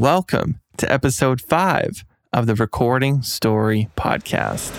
[0.00, 4.72] Welcome to episode five of the Recording Story Podcast.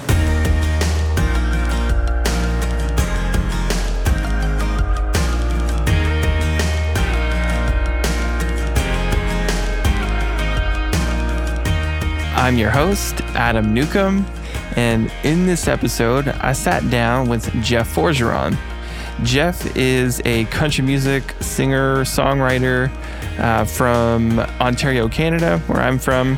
[12.36, 14.26] I'm your host, Adam Newcomb,
[14.76, 18.58] and in this episode, I sat down with Jeff Forgeron.
[19.22, 22.90] Jeff is a country music singer, songwriter
[23.42, 26.38] uh, from Ontario, Canada, where I'm from.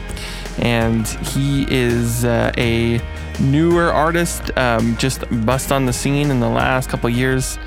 [0.59, 3.01] And he is uh, a
[3.39, 7.59] newer artist, um, just bust on the scene in the last couple years.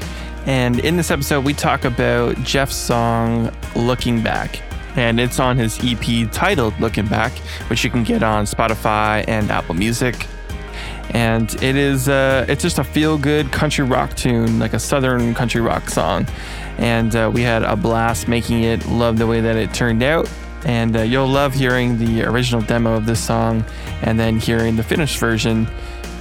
[0.46, 4.60] And in this episode, we talk about Jeff's song Looking Back.
[4.96, 7.32] And it's on his EP titled Looking Back,
[7.68, 10.26] which you can get on Spotify and Apple Music
[11.10, 15.34] and it is uh, it's just a feel good country rock tune, like a southern
[15.34, 16.26] country rock song.
[16.78, 18.86] And uh, we had a blast making it.
[18.86, 20.30] Love the way that it turned out.
[20.64, 23.64] And uh, you'll love hearing the original demo of this song
[24.02, 25.68] and then hearing the finished version.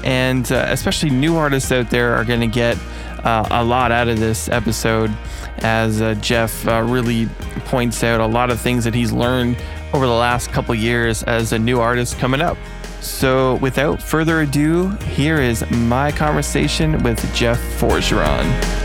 [0.03, 2.77] And uh, especially new artists out there are going to get
[3.23, 5.11] uh, a lot out of this episode
[5.59, 7.27] as uh, Jeff really
[7.65, 9.57] points out a lot of things that he's learned
[9.93, 12.57] over the last couple years as a new artist coming up.
[13.01, 18.84] So, without further ado, here is my conversation with Jeff Forgeron.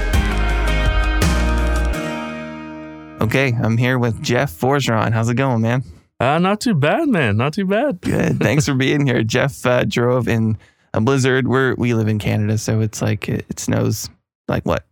[3.21, 5.13] Okay, I'm here with Jeff Forgeron.
[5.13, 5.83] How's it going, man?
[6.19, 7.37] Uh, not too bad, man.
[7.37, 8.01] Not too bad.
[8.01, 8.41] Good.
[8.41, 9.23] Thanks for being here.
[9.25, 10.57] Jeff uh, drove in
[10.95, 11.47] a blizzard.
[11.47, 14.09] We're we live in Canada, so it's like it, it snows
[14.49, 14.85] like what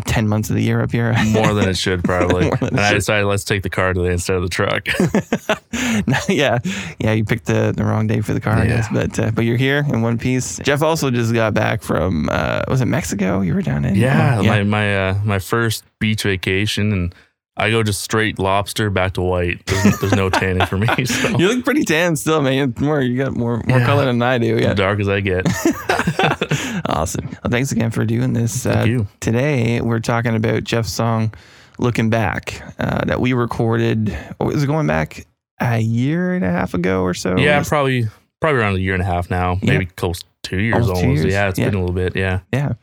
[0.00, 1.14] 10 months of the year up here.
[1.26, 2.50] More than it should, probably.
[2.60, 4.86] and I decided let's take the car today instead of the truck.
[6.28, 6.58] yeah.
[6.98, 7.12] Yeah.
[7.12, 8.62] You picked the, the wrong day for the car, yeah.
[8.62, 8.88] I guess.
[8.92, 10.58] But, uh, but you're here in one piece.
[10.58, 13.40] Jeff also just got back from, uh, was it Mexico?
[13.40, 13.94] You were down in?
[13.94, 14.40] Yeah.
[14.40, 14.48] Yeah.
[14.48, 16.92] My, my, uh, my first beach vacation.
[16.92, 17.14] And
[17.56, 19.64] I go just straight lobster back to white.
[19.66, 20.88] There's, there's no tanning for me.
[21.12, 21.38] So.
[21.38, 22.74] You look pretty tan still, man.
[22.78, 23.86] More, you got more more yeah.
[23.86, 24.58] color than I do.
[24.58, 25.46] Yeah, dark as I get.
[26.86, 27.26] awesome.
[27.26, 28.62] Well, thanks again for doing this.
[28.62, 29.06] Thank uh, you.
[29.20, 31.34] Today we're talking about Jeff's song
[31.78, 34.16] "Looking Back" uh, that we recorded.
[34.40, 35.26] Was it going back
[35.60, 37.36] a year and a half ago or so?
[37.36, 38.06] Yeah, probably
[38.40, 39.58] probably around a year and a half now.
[39.62, 40.90] Maybe close two years almost.
[40.90, 41.02] almost.
[41.02, 41.32] Two years.
[41.32, 41.66] Yeah, it's yeah.
[41.66, 42.16] been a little bit.
[42.16, 42.40] Yeah.
[42.52, 42.74] Yeah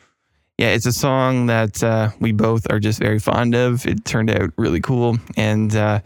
[0.59, 3.85] yeah, it's a song that uh, we both are just very fond of.
[3.85, 6.01] It turned out really cool, and uh,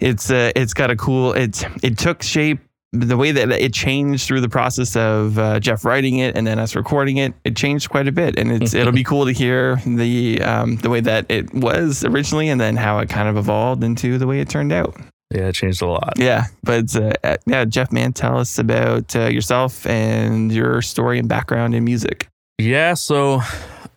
[0.00, 1.32] it's uh, it's got a cool.
[1.32, 2.58] It it took shape
[2.92, 6.58] the way that it changed through the process of uh, Jeff writing it and then
[6.58, 7.34] us recording it.
[7.44, 10.90] It changed quite a bit, and it's it'll be cool to hear the um, the
[10.90, 14.40] way that it was originally, and then how it kind of evolved into the way
[14.40, 14.96] it turned out.
[15.30, 16.14] Yeah, it changed a lot.
[16.16, 21.28] Yeah, but uh, yeah, Jeff, man, tell us about uh, yourself and your story and
[21.28, 22.28] background in music.
[22.62, 23.40] Yeah, so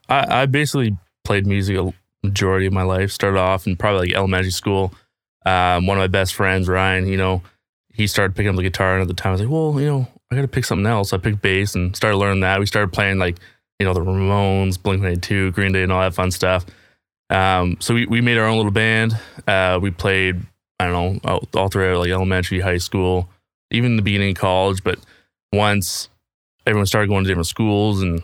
[0.10, 1.94] I, I basically played music a
[2.24, 3.12] majority of my life.
[3.12, 4.92] Started off in probably like elementary school.
[5.46, 7.44] Um, one of my best friends, Ryan, you know,
[7.94, 9.86] he started picking up the guitar, and at the time I was like, well, you
[9.86, 11.14] know, I got to pick something else.
[11.14, 12.60] I picked bass and started learning that.
[12.60, 13.38] We started playing like,
[13.80, 16.66] you know, the Ramones, Blink 182, Green Day, and all that fun stuff.
[17.30, 19.16] Um, so we, we made our own little band.
[19.48, 20.42] Uh, we played,
[20.80, 23.30] I don't know, all, all throughout like elementary, high school,
[23.70, 24.84] even the beginning of college.
[24.84, 24.98] But
[25.54, 26.10] once
[26.66, 28.24] everyone started going to different schools and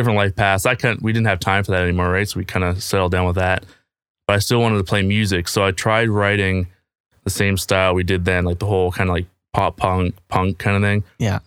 [0.00, 0.64] different life paths.
[0.64, 2.26] I couldn't, we didn't have time for that anymore, right?
[2.26, 3.66] So we kind of settled down with that.
[4.26, 6.68] But I still wanted to play music, so I tried writing
[7.24, 10.58] the same style we did then, like the whole kind of like pop punk punk
[10.58, 11.04] kind of thing.
[11.18, 11.40] Yeah,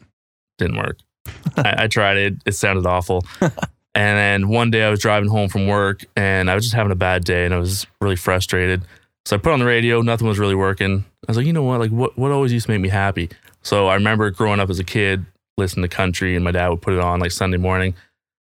[0.58, 1.00] didn't work.
[1.58, 3.26] I, I, tried it; it sounded awful.
[3.42, 3.52] and
[3.96, 6.96] then one day I was driving home from work, and I was just having a
[6.96, 8.84] bad day, and I was really frustrated.
[9.26, 11.06] So I put on the radio, nothing was really working.
[11.26, 11.80] I was like, you know what?
[11.80, 13.30] Like, what what always used to make me happy?
[13.62, 15.26] So I remember growing up as a kid,
[15.58, 17.96] listening to country, and my dad would put it on like Sunday morning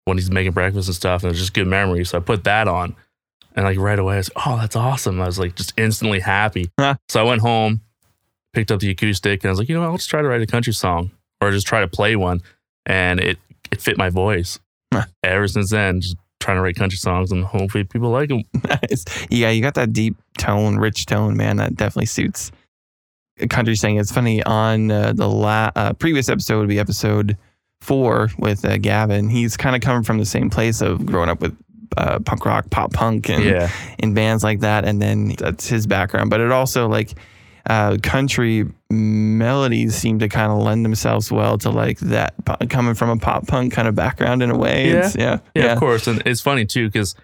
[0.08, 1.24] when he's making breakfast and stuff.
[1.24, 2.06] And it's just good memory.
[2.06, 2.96] So I put that on.
[3.56, 5.20] And like right away, I was oh, that's awesome.
[5.20, 6.72] I was like just instantly happy.
[6.80, 6.96] Huh.
[7.10, 7.82] So I went home,
[8.54, 9.90] picked up the acoustic, and I was like, you know what?
[9.90, 12.42] I'll just try to write a country song or just try to play one.
[12.86, 13.38] And it,
[13.72, 14.60] it fit my voice.
[14.94, 15.06] Huh.
[15.24, 18.44] Ever since then, just trying to write country songs and hopefully people like them.
[18.64, 19.06] Nice.
[19.30, 21.58] Yeah, you got that deep tone, rich tone, man.
[21.58, 22.52] That definitely suits
[23.50, 24.00] country singing.
[24.00, 27.38] It's funny on uh, the la- uh, previous episode would be episode
[27.82, 31.42] four with uh, Gavin, he's kind of coming from the same place of growing up
[31.42, 31.56] with
[31.96, 33.72] uh, punk rock, pop punk, and yeah.
[34.00, 36.30] in bands like that, and then that's his background.
[36.30, 37.14] But it also like
[37.68, 42.34] uh, country melodies seem to kind of lend themselves well to like that
[42.70, 44.90] coming from a pop punk kind of background in a way.
[44.90, 46.08] Yeah, yeah, yeah, yeah, of course.
[46.08, 47.16] And it's funny too because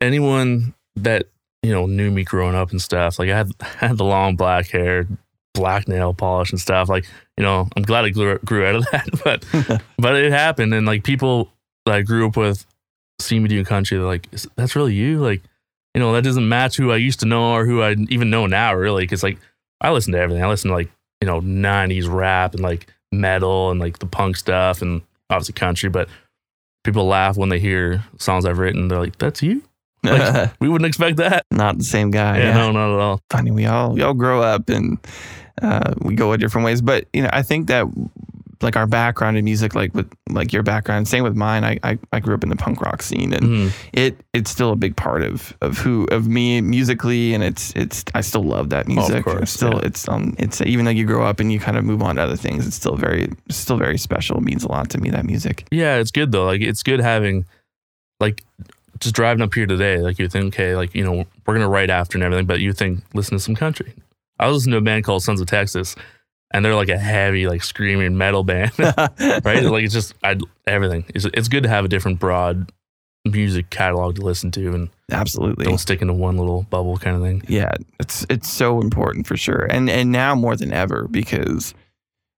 [0.00, 1.26] anyone that
[1.62, 4.36] you know knew me growing up and stuff, like I had I had the long
[4.36, 5.06] black hair,
[5.54, 6.88] black nail polish and stuff.
[6.88, 7.06] Like,
[7.36, 10.86] you know, I'm glad I grew, grew out of that, but but it happened, and
[10.86, 11.50] like people
[11.86, 12.66] that I grew up with
[13.20, 15.42] see me doing country, they're like, "That's really you?" Like,
[15.94, 18.46] you know, that doesn't match who I used to know or who I even know
[18.46, 19.06] now, really.
[19.06, 19.38] Cause like
[19.80, 20.42] I listen to everything.
[20.42, 20.90] I listen to like,
[21.20, 25.90] you know, 90s rap and like metal and like the punk stuff and obviously country.
[25.90, 26.08] But
[26.84, 28.88] people laugh when they hear songs I've written.
[28.88, 29.62] They're like, that's you?
[30.04, 31.46] Like, we wouldn't expect that.
[31.52, 32.38] Not the same guy.
[32.38, 32.54] Yeah, yeah.
[32.54, 33.20] no, not at all.
[33.30, 33.52] funny.
[33.52, 34.98] We all we all grow up and
[35.62, 36.82] uh, we go different ways.
[36.82, 37.86] But you know, I think that
[38.60, 41.64] like our background in music, like with like your background, same with mine.
[41.64, 43.72] I I, I grew up in the punk rock scene, and Mhm.
[43.92, 48.04] it it's still a big part of of who of me musically, and it's it's
[48.14, 49.16] I still love that music.
[49.16, 49.86] Of course, It's still yeah.
[49.88, 52.22] it's um it's even though you grow up and you kind of move on to
[52.22, 54.36] other things, it's still very still very special.
[54.38, 55.66] It means a lot to me that music.
[55.72, 56.44] Yeah, it's good though.
[56.44, 57.44] Like it's good having
[58.20, 58.44] like
[59.00, 61.90] just driving up here today, like you think, okay, like, you know, we're gonna write
[61.90, 63.92] after and everything, but you think listen to some country.
[64.42, 65.96] I was listening to a band called Sons of Texas
[66.52, 68.72] and they're like a heavy, like screaming metal band.
[68.78, 69.62] right?
[69.62, 71.04] Like it's just I everything.
[71.14, 72.70] It's it's good to have a different broad
[73.24, 75.64] music catalog to listen to and Absolutely.
[75.64, 77.42] don't stick into one little bubble kind of thing.
[77.48, 81.74] Yeah, it's it's so important for sure, and and now more than ever because,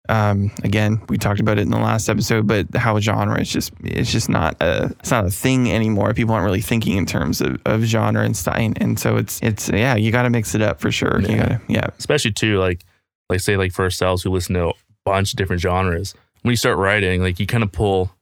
[0.08, 3.72] um, again, we talked about it in the last episode, but how genre is just
[3.82, 6.12] it's just not a it's not a thing anymore.
[6.14, 9.68] People aren't really thinking in terms of, of genre and style, and so it's it's
[9.70, 11.20] yeah, you got to mix it up for sure.
[11.22, 11.36] You Yeah.
[11.38, 12.84] gotta yeah Especially too, like
[13.30, 14.72] like say like for ourselves who listen to a
[15.06, 16.14] bunch of different genres.
[16.42, 18.12] When you start writing, like you kind of pull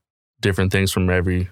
[0.40, 1.48] different things from every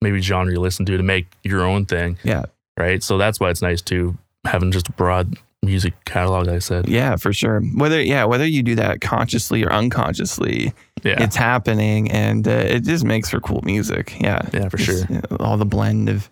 [0.00, 2.16] maybe genre you listen to to make your own thing.
[2.24, 2.44] Yeah.
[2.78, 3.02] Right.
[3.02, 4.16] So that's why it's nice to
[4.46, 6.88] having just a broad music catalog, I said.
[6.88, 7.60] yeah for sure.
[7.60, 10.72] Whether yeah whether you do that consciously or unconsciously,
[11.02, 11.22] Yeah.
[11.22, 14.16] it's happening, and uh, it just makes for cool music.
[14.20, 14.98] Yeah, Yeah, for sure.
[15.08, 16.30] you know, all the blend of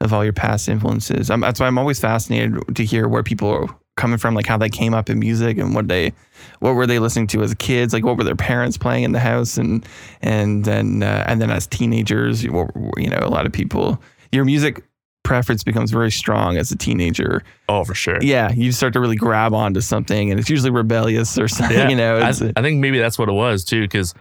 [0.00, 1.30] of all your past influences.
[1.30, 3.66] Um, that's why I'm always fascinated to hear where people are
[3.96, 6.12] coming from, like how they came up in music and what they
[6.60, 9.20] what were they listening to as kids, like what were their parents playing in the
[9.20, 9.86] house, and
[10.22, 14.00] and then uh, and then as teenagers, you know, a lot of people
[14.32, 14.82] your music
[15.30, 17.44] preference becomes very strong as a teenager.
[17.68, 18.18] Oh, for sure.
[18.20, 21.78] Yeah, you start to really grab onto something, and it's usually rebellious or something.
[21.78, 24.12] Yeah, You know, I, I think maybe that's what it was too, because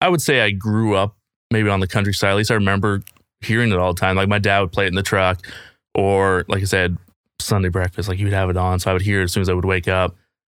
[0.00, 1.14] I would say I grew up
[1.52, 2.30] maybe on the countryside.
[2.30, 3.02] At least I remember
[3.42, 4.16] hearing it all the time.
[4.16, 5.46] Like my dad would play it in the truck,
[5.94, 6.98] or like I said,
[7.40, 8.08] Sunday breakfast.
[8.08, 9.52] Like he would have it on, so I would hear it as soon as I
[9.54, 10.16] would wake up.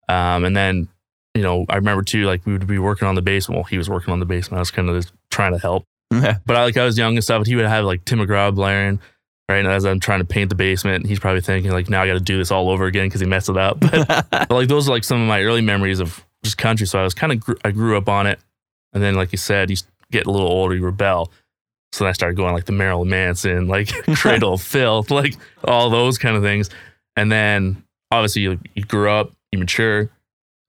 [0.09, 0.87] Um, and then,
[1.35, 3.57] you know, I remember too, like we would be working on the basement.
[3.57, 4.59] Well, he was working on the basement.
[4.59, 5.83] I was kind of just trying to help.
[6.47, 8.55] But I like I was young and stuff, and he would have like Tim McGraw
[8.55, 9.01] blaring.
[9.49, 12.07] Right, and as I'm trying to paint the basement, he's probably thinking like, now I
[12.07, 13.79] got to do this all over again because he messed it up.
[13.91, 16.87] But but like those are like some of my early memories of just country.
[16.87, 18.39] So I was kind of gr- I grew up on it,
[18.93, 19.77] and then like you said, you
[20.11, 21.33] get a little older, you rebel.
[21.93, 25.35] So then I started going like the Marilyn Manson, like Cradle of Filth, like
[25.65, 26.69] all those kind of things.
[27.17, 30.11] And then obviously you, you grew up, you mature,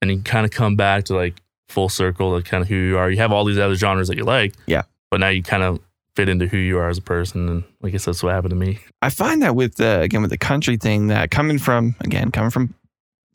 [0.00, 1.34] and you kind of come back to like
[1.68, 3.10] full circle, like kind of who you are.
[3.10, 4.82] You have all these other genres that you like, Yeah.
[5.10, 5.78] but now you kind of
[6.14, 7.48] fit into who you are as a person.
[7.48, 8.78] And like I guess that's what happened to me.
[9.02, 12.50] I find that with the again with the country thing that coming from again coming
[12.50, 12.74] from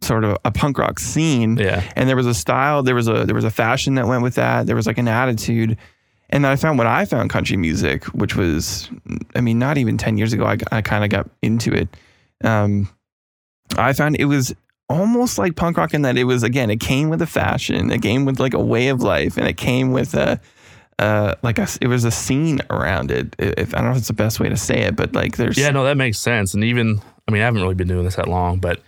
[0.01, 3.25] sort of a punk rock scene Yeah, and there was a style there was a
[3.25, 5.77] there was a fashion that went with that there was like an attitude
[6.29, 8.89] and then I found when I found country music which was
[9.35, 11.87] I mean not even 10 years ago I, I kind of got into it
[12.43, 12.89] um
[13.77, 14.53] I found it was
[14.89, 18.01] almost like punk rock in that it was again it came with a fashion it
[18.01, 20.39] came with like a way of life and it came with a
[20.99, 24.07] uh like a it was a scene around it if I don't know if it's
[24.07, 26.53] the best way to say it but like there's Yeah, no, that makes sense.
[26.53, 28.81] And even, I mean, I haven't really been doing this that long, but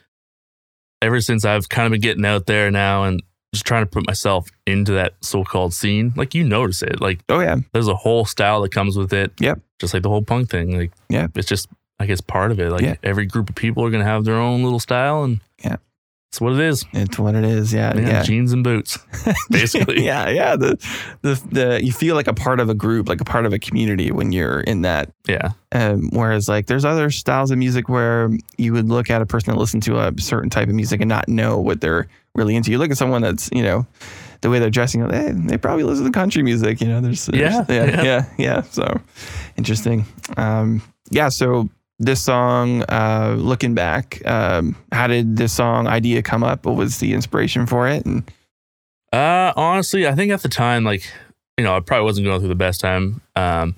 [1.01, 3.21] ever since I've kind of been getting out there now and
[3.54, 7.02] just trying to put myself into that so called scene, like you notice it.
[7.02, 9.31] Like oh yeah there's a whole style that comes with it.
[9.40, 9.59] Yep.
[9.80, 10.78] Just like the whole punk thing.
[10.78, 11.28] Like, Yeah.
[11.35, 11.68] It's just,
[11.99, 12.71] I guess, part of it.
[12.71, 12.95] Like Yeah.
[13.04, 15.23] every group of people are going to have their own little style.
[15.23, 15.76] And Yeah.
[16.38, 16.86] It's what it is.
[16.94, 17.74] It's what it is.
[17.74, 18.22] Yeah, Yeah, yeah.
[18.22, 19.00] Jeans and boots,
[19.50, 20.04] basically.
[20.06, 20.56] yeah, yeah.
[20.56, 20.78] The,
[21.24, 23.58] the the you feel like a part of a group, like a part of a
[23.58, 25.12] community when you're in that.
[25.28, 25.54] Yeah.
[25.72, 28.30] Um, whereas like there's other styles of music where
[28.60, 31.10] you would look at a person that listens to a certain type of music and
[31.10, 32.70] not know what they're really into.
[32.70, 33.88] You look at someone that's you know
[34.42, 36.82] the way they're dressing, they, they probably listen to country music.
[36.82, 38.04] You know, there's, there's Yeah, yeah, yeah.
[38.04, 38.62] yeah, yeah.
[38.62, 39.02] So
[39.58, 40.06] interesting.
[40.38, 41.30] Um, yeah.
[41.30, 41.68] So
[41.99, 46.66] this song, uh, looking back, um, how did this song idea come up?
[46.66, 48.06] What was the inspiration for it?
[48.06, 48.23] And
[49.11, 51.09] Uh, honestly, I think at the time, like,
[51.57, 53.21] you know, I probably wasn't going through the best time.
[53.35, 53.75] Um,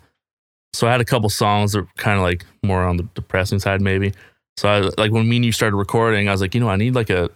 [0.73, 3.59] so I had a couple songs that were kind of like more on the depressing
[3.59, 4.13] side, maybe.
[4.57, 6.75] So I like when me and you started recording, I was like, you know, I
[6.75, 7.29] need like a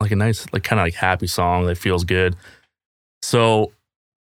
[0.00, 2.34] like a nice, like kind of like happy song that feels good.
[3.22, 3.72] So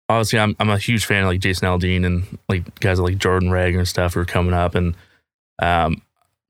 [0.08, 3.50] obviously, I'm I'm a huge fan of like Jason Aldean and like guys like Jordan
[3.50, 4.94] Rager and stuff who are coming up, and
[5.61, 6.02] um,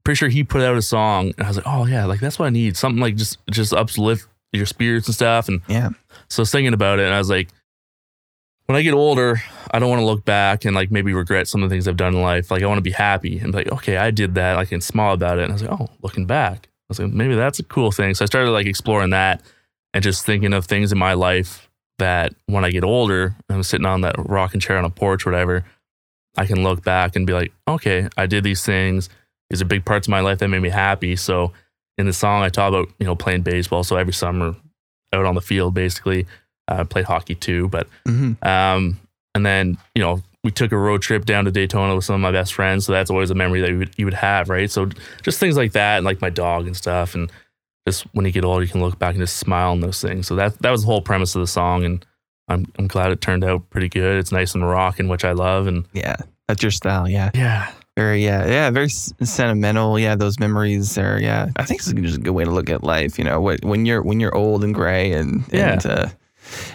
[0.04, 2.38] pretty sure he put out a song, and I was like, oh yeah, like that's
[2.38, 5.90] what I need, something like just just uplift your spirits and stuff, and yeah,
[6.28, 7.48] so I was thinking about it, and I was like,
[8.66, 11.62] when I get older, I don't want to look back and like maybe regret some
[11.62, 12.50] of the things I've done in life.
[12.50, 14.56] Like I want to be happy and be like, okay, I did that.
[14.56, 15.42] I can smile about it.
[15.42, 18.14] And I was like, oh, looking back, I was like, maybe that's a cool thing.
[18.14, 19.42] So I started like exploring that
[19.92, 21.68] and just thinking of things in my life
[21.98, 25.30] that when I get older, I'm sitting on that rocking chair on a porch, or
[25.30, 25.64] whatever,
[26.36, 29.08] I can look back and be like, okay, I did these things.
[29.50, 31.16] These are big parts of my life that made me happy.
[31.16, 31.52] So
[31.98, 33.84] in the song, I talk about you know playing baseball.
[33.84, 34.56] So every summer,
[35.12, 36.26] out on the field, basically,
[36.66, 37.68] I uh, played hockey too.
[37.68, 38.44] But Mhm.
[38.44, 38.98] um,
[39.34, 42.20] and then you know we took a road trip down to Daytona with some of
[42.20, 42.84] my best friends.
[42.86, 44.70] So that's always a memory that you would, you would have, right?
[44.70, 44.88] So
[45.22, 47.30] just things like that, and like my dog and stuff, and
[47.86, 50.26] just when you get older, you can look back and just smile on those things.
[50.26, 52.04] So that that was the whole premise of the song, and
[52.48, 54.18] I'm I'm glad it turned out pretty good.
[54.18, 56.16] It's nice and rocking, which I love, and Yeah,
[56.48, 57.08] that's your style.
[57.08, 59.98] Yeah, yeah, very yeah, yeah, very s- sentimental.
[59.98, 61.18] Yeah, those memories are.
[61.20, 63.18] Yeah, I think it's just a good way to look at life.
[63.18, 65.72] You know, what when you're when you're old and gray and Yeah.
[65.72, 66.06] and uh,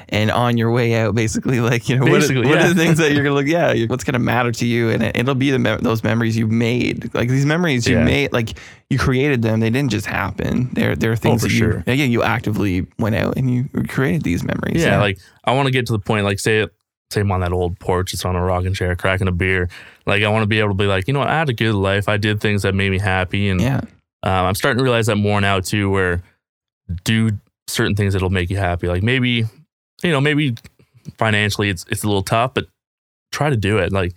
[0.09, 2.75] and on your way out, basically, like you know, what, are, Basically, what are the
[2.75, 3.47] things that you're gonna look?
[3.47, 6.35] Yeah, you- what's gonna matter to you, and it, it'll be the mem- those memories
[6.37, 7.13] you made.
[7.13, 8.03] Like these memories you Yeah.
[8.05, 8.57] made, like
[8.89, 9.59] you created them.
[9.59, 10.69] They didn't just happen.
[10.73, 11.83] They're they're things Oh, for that you sure.
[11.87, 14.83] yeah you actively went out and you created these memories.
[14.83, 14.99] yeah.
[14.99, 16.73] Like I want to get to the point, like say it.
[17.11, 19.67] Say I'm on that old porch, it's on a rocking chair, cracking a beer.
[20.05, 21.53] Like I want to be able to be like, you know, what, I had a
[21.53, 22.07] good life.
[22.07, 23.77] I did things that made me happy, and yeah,
[24.21, 26.21] Um, I'm starting to realize that more now too, where
[27.03, 27.31] do
[27.67, 28.87] certain things that'll make you happy.
[28.87, 29.45] Like maybe,
[30.03, 30.55] you know, maybe
[31.17, 32.67] financially it's it's a little tough, but
[33.31, 33.91] try to do it.
[33.91, 34.13] Like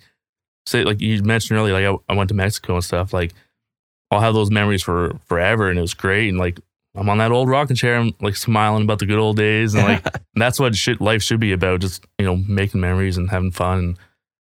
[0.65, 3.13] say, like you mentioned earlier, like I, I went to Mexico and stuff.
[3.13, 3.33] Like
[4.11, 6.29] I'll have those memories for forever, and it was great.
[6.29, 6.59] And like
[6.95, 9.83] I'm on that old rocking chair, I'm like smiling about the good old days, and
[9.83, 11.81] like that's what should, life should be about.
[11.81, 13.97] Just you know, making memories and having fun, and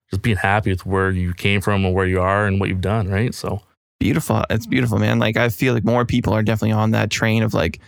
[0.10, 2.82] just being happy with where you came from and where you are and what you've
[2.82, 3.10] done.
[3.10, 3.34] Right.
[3.34, 3.62] So
[4.00, 4.44] beautiful.
[4.50, 5.20] It's beautiful, man.
[5.20, 7.80] Like I feel like more people are definitely on that train of like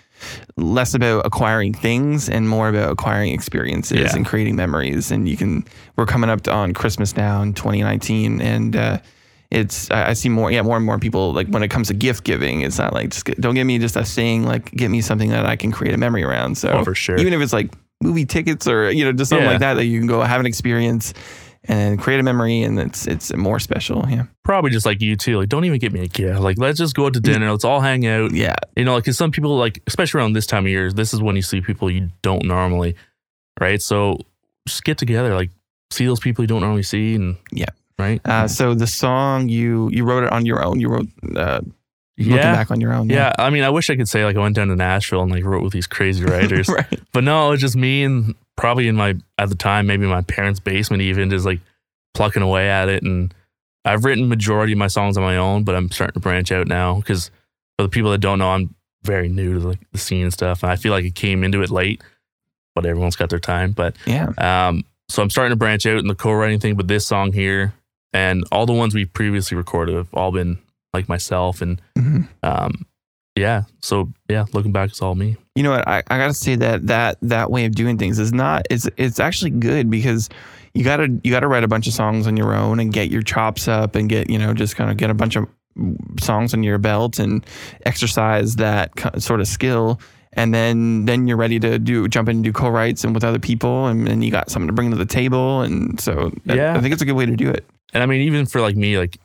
[0.58, 4.16] less about acquiring things and more about acquiring experiences Yeah.
[4.16, 5.12] and creating memories.
[5.12, 8.98] And you can we're coming up on Christmas now in 2019, and uh,
[9.52, 12.24] it's I see more yeah more and more people like when it comes to gift
[12.24, 15.30] giving, it's not like just don't give me just a thing like get me something
[15.30, 16.56] that I can create a memory around.
[16.58, 17.18] So oh, for sure.
[17.18, 17.72] even if it's like
[18.02, 19.52] movie tickets or you know just something Yeah.
[19.52, 21.14] like that that you can go have an experience
[21.66, 24.06] and create a memory and it's it's more special.
[24.10, 24.24] Yeah.
[24.44, 25.38] probably just like you too.
[25.40, 26.40] Like, don't even get me a gift.
[26.40, 27.52] Like, let's just go out to dinner.
[27.52, 28.32] Let's all hang out.
[28.34, 28.56] Yeah.
[28.76, 31.22] You know, like, cause some people, like, especially around this time of year, this is
[31.22, 32.96] when you see people you don't normally,
[33.60, 33.82] right?
[33.82, 34.20] So
[34.68, 35.50] just get together, like,
[35.92, 37.66] see those people you don't normally see, and Yeah.
[37.98, 38.22] right.
[38.26, 40.80] Uh, so the song you you wrote it on your own.
[40.80, 41.62] You wrote uh,
[42.20, 43.10] looking yeah, back on your own.
[43.10, 43.34] yeah.
[43.38, 45.44] I mean, I wish I could say like I went down to Nashville and like
[45.44, 47.00] wrote with these crazy writers, right.
[47.14, 50.22] but no, it was just me and probably in my at the time maybe my
[50.22, 51.60] parents' basement even just like
[52.14, 53.04] plucking away at it.
[53.04, 53.34] And
[53.86, 56.68] I've written majority of my songs on my own, but I'm starting to branch out
[56.68, 57.32] now because
[57.78, 60.62] for the people that don't know, I'm very new to like the scene and stuff.
[60.64, 62.02] And I feel like I came into it late,
[62.76, 63.72] but everyone's got their time.
[63.72, 64.34] But Yeah.
[64.38, 66.76] um, so I'm starting to branch out in the co-writing thing.
[66.76, 67.74] But this song here
[68.12, 70.58] and all the ones we previously recorded have all been
[70.94, 72.28] like myself and Mhm.
[72.44, 72.86] um,
[73.36, 73.64] yeah.
[73.82, 75.38] So yeah, looking back, it's all me.
[75.56, 75.88] You know what?
[75.88, 79.20] I, I gotta say that that that way of doing things is not it's it's
[79.20, 80.30] actually good because
[80.74, 83.22] you gotta you gotta write a bunch of songs on your own and get your
[83.22, 85.48] chops up and get you know just kind of get a bunch of
[86.20, 87.46] songs on your belt and
[87.86, 88.92] exercise that
[89.22, 90.00] sort of skill
[90.34, 93.40] and then then you're ready to do jump in and do co-writes and with other
[93.40, 96.76] people and then you got something to bring to the table and so I- Yeah.
[96.76, 97.66] I think it's a good way to do it.
[97.94, 99.18] And I mean, even for like me, like,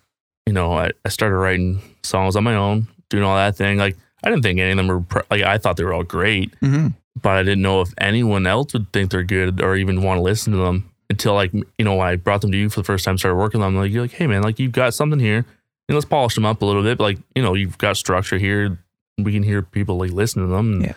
[0.46, 3.78] you know, I, I started writing songs on my own, doing all that thing.
[3.78, 6.02] Like, I didn't think any of them were, pr- like, I thought they were all
[6.04, 6.88] great, Mm-hmm.
[7.20, 10.22] but I didn't know if anyone else would think they're good or even want to
[10.22, 13.04] listen to them until, like, you know, I brought them to you for the first
[13.04, 13.82] time, started working on them.
[13.82, 15.36] Like, you're like, hey, man, like, you've got something here.
[15.36, 16.96] You know, let's polish them up a little bit.
[16.98, 18.78] But, like, you know, you've got structure here.
[19.18, 20.72] We can hear people, like, listen to them.
[20.74, 20.94] And Yeah.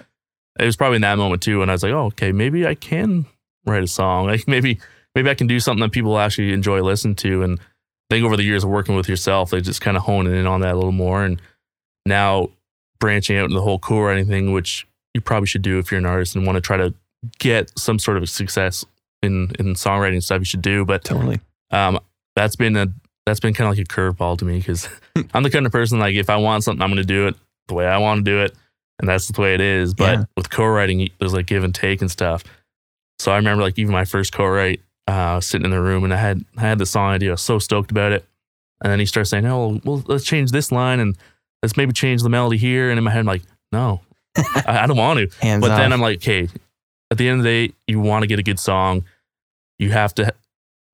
[0.60, 1.62] It was probably in that moment, too.
[1.62, 3.26] And I was like, oh, okay, maybe I can
[3.66, 4.26] write a song.
[4.28, 4.80] Like, maybe,
[5.14, 7.44] maybe I can do something that people actually enjoy listening to.
[7.44, 7.60] And,
[8.10, 10.48] I think over the years of working with yourself, they just kind of honing in
[10.48, 11.24] on that a little more.
[11.26, 11.42] And
[12.06, 12.50] now
[13.00, 15.98] branching out into the whole co or anything, which you probably should do if you're
[16.00, 16.94] an artist and want to try to
[17.40, 18.86] get some sort of success
[19.22, 20.40] in in songwriting stuff.
[20.40, 21.42] You should do, but Totally.
[21.72, 22.00] um,
[22.36, 22.88] that's been a
[23.26, 24.88] that's been kind of like a curveball to me because
[25.34, 27.36] I'm the kind of person like if I want something, I'm going to do it
[27.68, 28.56] the way I want to do it,
[29.00, 29.94] and that's the way it is.
[29.94, 30.26] But Yeah.
[30.38, 32.44] with co-writing, there's like give and take and stuff.
[33.20, 36.18] So I remember like even my first co-write, uh, sitting in the room and I
[36.18, 37.30] had I had the song idea.
[37.30, 38.26] I was so stoked about it,
[38.84, 41.18] and then he starts saying, "Oh, well, let's change this line and
[41.64, 44.02] let's maybe change the melody here." And in my head, I'm like, "No,
[44.38, 45.28] I, I don't want to."
[45.62, 45.78] But off.
[45.78, 46.50] then I'm like, okay,
[47.12, 49.06] at the end of the day, you want to get a good song.
[49.80, 50.34] You have to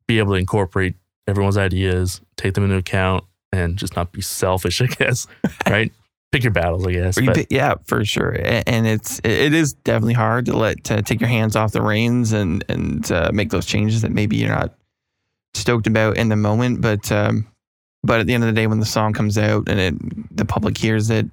[0.08, 0.96] be able to incorporate
[1.28, 5.28] everyone's ideas, take them into account, and just not be selfish, I guess.
[5.68, 5.92] right?
[6.34, 7.18] Pick your battles, I guess.
[7.18, 8.36] Pick- yeah, for sure.
[8.68, 12.34] And it's it is definitely hard to let to take your hands off the reins
[12.34, 14.74] and and uh, make those changes that maybe you're not
[15.54, 16.82] stoked about in the moment.
[16.82, 17.48] But um,
[18.04, 20.44] but at the end of the day, when the song comes out and it the
[20.46, 21.28] public hears it.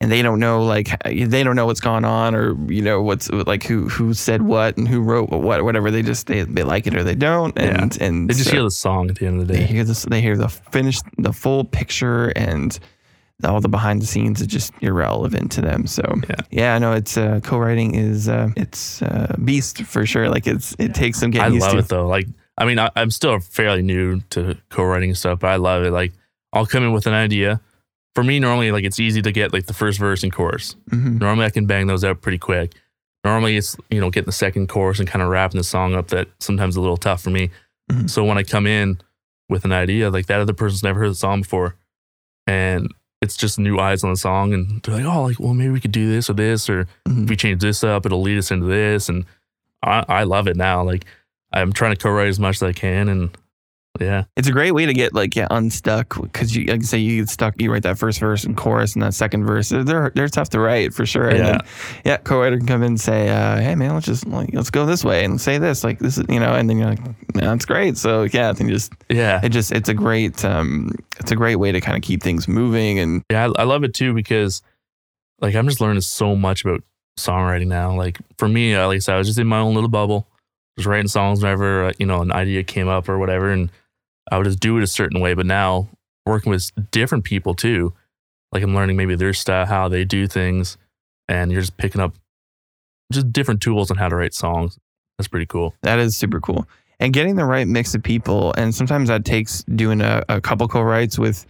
[0.00, 3.30] And they don't know, like they don't know what's going on, or you know what's
[3.30, 5.90] like who who said what and who wrote what, whatever.
[5.90, 8.62] They just they, they like it or they don't, and and they just so- hear
[8.64, 9.66] the song at the end of the they day.
[9.66, 12.78] hear this they hear the finished the full picture and
[13.42, 16.36] all the behind the scenes is just irrelevant to them so Yeah.
[16.50, 20.94] yeah no it's uh, co-writing is uh, it's uh, beast for sure like it's it
[20.94, 22.06] takes some I getting used love to it though.
[22.06, 22.26] Like,
[22.56, 25.90] I mean, I, I'm still fairly new to co-writing stuff, but I love it.
[25.90, 26.12] Like,
[26.52, 27.60] I'll come in with an idea.
[28.14, 30.76] For me, normally, like it's easy to get like the first verse and chorus.
[30.90, 31.18] Mhm.
[31.20, 32.72] Normally, I can bang those out pretty quick.
[33.24, 36.06] Normally, it's you know getting the second chorus and kind of wrapping the song up
[36.08, 37.50] that sometimes a little tough for me.
[37.90, 38.08] Mhm.
[38.08, 38.98] So when I come in
[39.48, 41.74] with an idea, like that other person's never heard the song before,
[42.46, 42.86] and
[43.24, 45.80] it's just new eyes on the song, and they're like, oh, like well maybe we
[45.80, 47.24] could do this or this, or Mhm.
[47.24, 49.24] if we change this up, it'll lead us into this, and
[49.82, 50.82] I, I love it now.
[50.84, 51.04] Like
[51.52, 53.30] I'm trying to co-write as much as I can, and
[54.00, 56.98] yeah, it's a great way to get like yeah unstuck because you like I say
[56.98, 60.10] you get stuck you write that first verse and chorus and that second verse they're
[60.14, 61.44] they're tough to write for sure and Yeah.
[61.44, 61.60] then
[62.04, 64.84] yeah co-writer can come in and say uh, hey man let's just like let's go
[64.84, 67.64] this way and say this like this is you know and then you're like that's
[67.64, 71.36] great so yeah then you just yeah, it just it's a great um it's a
[71.36, 73.46] great way to kind of keep things moving and yeah.
[73.56, 74.60] I, I love it too because
[75.40, 76.82] like I'm just learning so much about
[77.16, 77.94] songwriting now.
[77.94, 80.26] Like for me, uh, like I said, I was just in my own little bubble,
[80.76, 83.70] just writing songs whenever uh, you know an idea came up or whatever, and
[84.30, 85.34] I would just do it a certain way.
[85.34, 85.88] But now
[86.26, 87.92] working with different people too,
[88.52, 90.76] like I'm learning maybe their style, how they do things,
[91.28, 92.14] and you're just picking up
[93.12, 94.78] just different tools on how to write songs.
[95.18, 95.74] That's pretty cool.
[95.82, 96.66] that is super cool
[97.00, 100.66] and getting the right mix of people and sometimes that takes doing a, a couple
[100.68, 101.46] co-writes with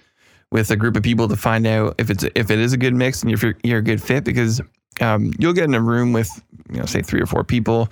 [0.53, 2.95] with a group of people to find out if it's if it is a good
[2.95, 4.61] mix and if you're, you're a good fit because
[5.01, 6.31] um, you'll get in a room with
[6.71, 7.89] you know say three or four people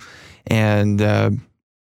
[0.47, 1.29] and uh,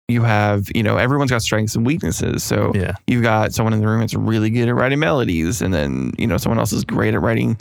[0.09, 2.43] you have you know everyone's got strengths and weaknesses.
[2.43, 5.73] So Yeah, you've got someone in the room that's really good at writing melodies and
[5.73, 7.59] then you know someone else is great at writing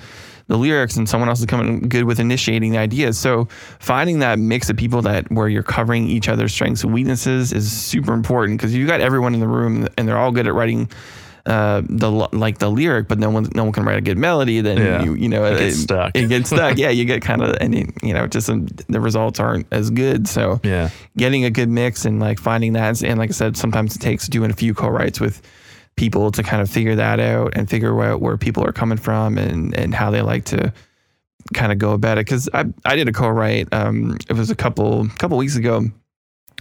[0.48, 3.18] the lyrics and someone else is coming good with initiating the ideas.
[3.18, 3.48] So
[3.80, 7.72] finding that mix of people that where you're covering each other's strengths and weaknesses is
[7.72, 10.90] super important because you've got everyone in the room and they're all good at writing
[11.46, 14.62] uh, the like the lyric, but no one no one can write a good melody.
[14.62, 15.04] Then Yeah.
[15.04, 16.12] you you know It gets stuck.
[16.16, 16.78] It gets stuck.
[16.84, 19.90] yeah, you get kind of and it- you know just um, the results aren't as
[19.90, 20.28] good.
[20.28, 23.96] So yeah, getting a good mix and like finding that and like I said, sometimes
[23.96, 25.42] it takes doing a few co-writes with
[25.96, 29.38] people to kind of figure that out and figure out where people are coming from
[29.38, 30.72] and and how they like to
[31.54, 32.26] kind of go about it.
[32.26, 33.68] Because I I did a co-write.
[33.74, 35.84] Um, it was a couple couple weeks ago.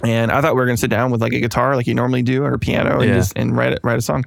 [0.03, 2.23] And I thought we were gonna sit down with like a guitar, like you normally
[2.23, 3.14] do, or a piano, and Yeah.
[3.16, 4.25] just and write it, write a song.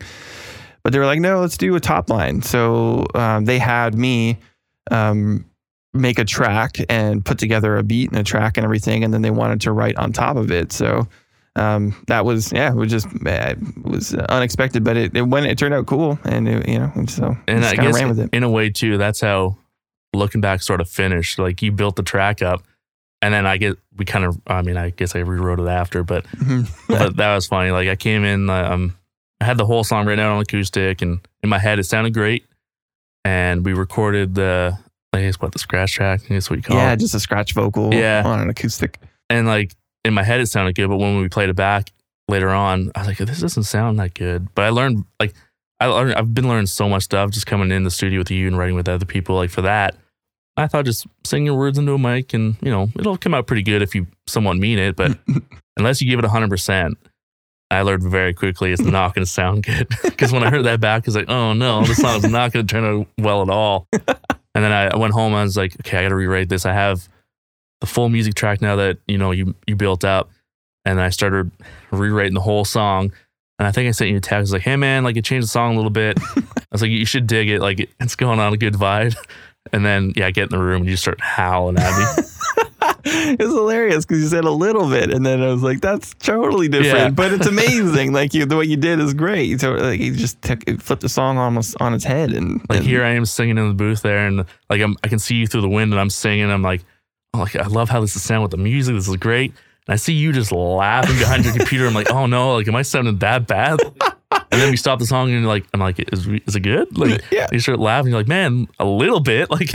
[0.86, 2.44] But they were like, no, let's do a top line.
[2.44, 4.38] So um, they had me
[4.92, 5.44] um,
[5.96, 9.24] make a track and put together a beat and a track and everything, and then
[9.24, 10.72] they wanted to write on top of it.
[10.72, 11.08] So
[11.56, 15.48] um, that was yeah, it was just uh, it was unexpected, but it, it went
[15.48, 18.30] it turned out cool, and it, you know, so and I guess ran with it.
[18.32, 19.58] in a way too, that's how
[20.14, 21.40] looking back sort of finished.
[21.40, 22.62] Like you built the track up,
[23.24, 24.40] and then I get we kind of.
[24.46, 26.70] I mean, I guess I rewrote it after, but Mhm.
[26.88, 27.72] but that was funny.
[27.72, 28.96] Like I came in, um,
[29.42, 32.14] I had the whole song written out on acoustic, and in my head it sounded
[32.14, 32.46] great.
[33.24, 34.78] And we recorded the,
[35.14, 37.00] I guess what the scratch track, I guess what you call yeah, it.
[37.00, 38.22] just a scratch vocal Yeah.
[38.26, 39.00] on an acoustic.
[39.30, 41.92] And like in my head it sounded good, but when we played it back
[42.28, 44.48] later on, I was like, this doesn't sound that good.
[44.54, 45.34] But I learned like
[45.80, 48.48] I learned, I've been learning so much stuff just coming in the studio with you
[48.48, 49.36] and writing with other people.
[49.36, 49.96] Like for that,
[50.56, 53.48] I thought just sing your words into a mic and you know it'll come out
[53.48, 55.18] pretty good if you somewhat mean it, but
[55.78, 56.98] unless you give it hundred percent.
[57.72, 60.80] I learned very quickly it's not going to sound good because when I heard that
[60.80, 63.50] back, I was like, "Oh no, this song's not going to turn out well at
[63.50, 63.88] all."
[64.56, 65.34] And then I I went home.
[65.34, 66.66] I was like, "Okay, I got to rewrite this.
[66.66, 67.10] I have
[67.82, 70.30] the full music track now that you know you you built up."
[70.86, 71.52] And I started
[71.92, 73.12] rewriting the whole song.
[73.60, 75.52] And I think I sent you a text like, "Hey man, like it changed the
[75.52, 77.60] song a little bit." I was like, "You should dig it.
[77.60, 79.16] Like it's going on a good vibe."
[79.74, 82.24] And then yeah, I get in the room and you start howling at me.
[83.08, 86.14] it was hilarious because you said a little bit, and then I was like, "That's
[86.16, 87.10] totally different," Yeah.
[87.12, 88.14] but it's amazing.
[88.14, 89.62] like you, the way you did is great.
[89.62, 92.88] So like you just took, flipped the song almost on its head, and Like and-
[92.88, 95.48] here I am singing in the booth there, and like I'm, I can see you
[95.48, 96.50] through the wind, and I'm singing.
[96.50, 96.84] I'm like,
[97.34, 98.96] oh, like I love how this is sound with the music.
[98.96, 99.52] This is great.
[99.88, 101.86] And I see you just laughing behind your computer.
[101.86, 103.80] I'm like, oh no, like am I sounding that bad?
[104.52, 106.98] And then we stop the song, and you're like, I'm like, is, is it good?
[106.98, 107.48] Like Yeah.
[107.52, 108.12] you start laughing.
[108.12, 109.50] You're like, man, a little bit.
[109.56, 109.72] Like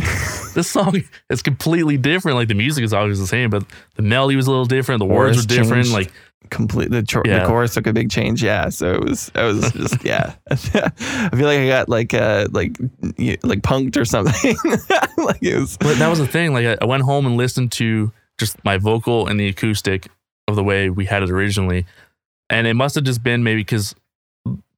[0.55, 2.37] this song is completely different.
[2.37, 3.65] Like the music is always the same, but
[3.97, 4.99] the melody was a little different.
[4.99, 5.87] The words were different.
[5.87, 5.93] changed.
[5.93, 6.13] Like
[6.51, 9.71] complete the, chor- the chorus took a big change yeah so it was i was
[9.73, 12.77] just yeah i feel like i got like uh like
[13.19, 14.57] y- like punked or something
[15.19, 16.53] like it was But that was the thing.
[16.53, 20.09] Like I, I went home and listened to just my vocal and the acoustic
[20.49, 21.87] of the way we had it originally,
[22.49, 23.95] and it must have just been maybe because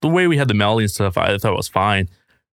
[0.02, 2.08] the way we had the melody and stuff, I thought it was fine.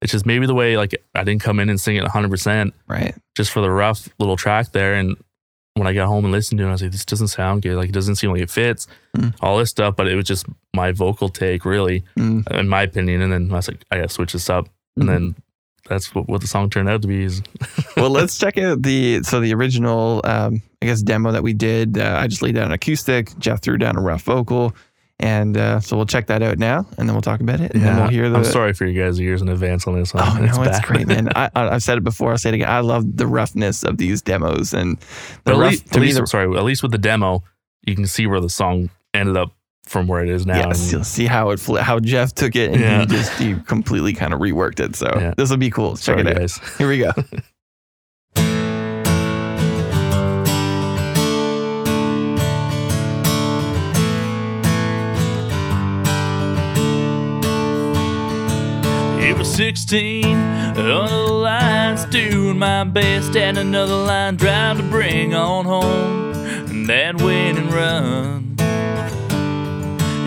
[0.02, 2.74] It's just maybe the way like I didn't come in and sing it 100 percent
[2.88, 4.94] right just for the rough little track there.
[4.96, 5.16] And
[5.76, 7.76] when I got home and listened to it, I was like, this doesn't sound good.
[7.78, 8.88] Like it doesn't seem like it fits.
[9.18, 9.34] Mm.
[9.42, 12.46] All this stuff, but it was just my vocal take, really, Mm.
[12.52, 13.22] in my opinion.
[13.22, 14.70] And then I was like, I gotta switch this up.
[14.98, 15.08] And Mhm.
[15.08, 15.36] then
[15.90, 17.24] that's what, what the song turned out to be.
[17.24, 17.42] Is
[17.98, 21.98] well let's check out the so the original um i guess demo that we did
[21.98, 24.76] uh, i just laid down an acoustic jeff threw down a rough vocal
[25.20, 27.82] and uh so we'll check that out now and then we'll talk about it and
[27.84, 30.24] then we'll hear the I'm sorry for you guys' years in advance on this one.
[30.28, 30.84] Oh no, it's bad.
[30.84, 31.30] great, man!
[31.36, 32.32] I, I, I've said it before.
[32.32, 32.70] I'll say it again.
[32.70, 34.98] I love the roughness of these demos, and
[35.46, 37.44] the at rough, least, to at me, least the, sorry, at least with the demo,
[37.84, 39.54] you can see where the song ended up
[39.86, 40.58] from where it is now.
[40.58, 43.00] yeah, and- see, see how it fl- how Jeff took it and Yeah.
[43.02, 44.96] he just he completely kind of reworked it.
[44.96, 45.34] So Yeah.
[45.38, 45.92] this will be cool.
[45.96, 46.36] Check sorry, it out.
[46.38, 46.60] guys.
[46.78, 47.12] Here we go.
[59.38, 65.66] Was 16 under the lights, doing my best, and another line drive to bring on
[65.66, 66.26] home
[66.88, 68.56] that winning run.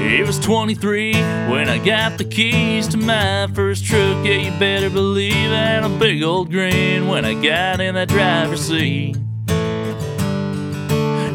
[0.01, 4.25] It was 23 when I got the keys to my first truck.
[4.27, 8.09] Yeah, you better believe I had a big old grin when I got in that
[8.09, 9.17] driver's seat.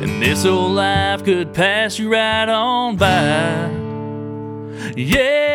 [0.01, 3.69] And this old life could pass you right on by.
[4.95, 5.52] Yeah,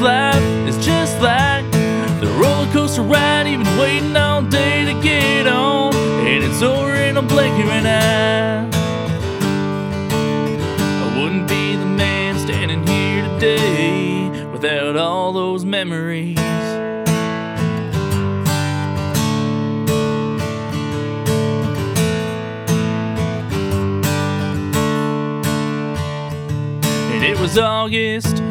[0.00, 1.68] Life is just like
[2.20, 5.92] the roller coaster ride been waiting all day to get on.
[5.94, 8.68] And it's over in a blink of an eye.
[11.02, 16.38] I wouldn't be the man standing here today without all those memories.
[27.10, 28.44] And it was August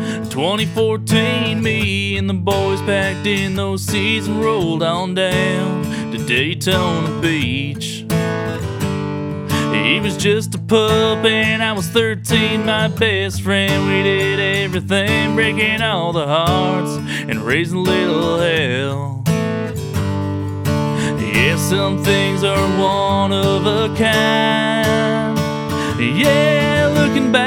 [1.18, 1.64] 2014.
[1.64, 8.06] Me and the boys packed in those seats and rolled on down to Daytona Beach.
[9.74, 13.88] He was just a pup and I was 13, my best friend.
[13.88, 16.92] We did everything, breaking all the hearts
[17.30, 19.24] and raising little hell.
[21.20, 25.38] Yeah, some things are one of a kind.
[26.00, 27.47] Yeah, looking back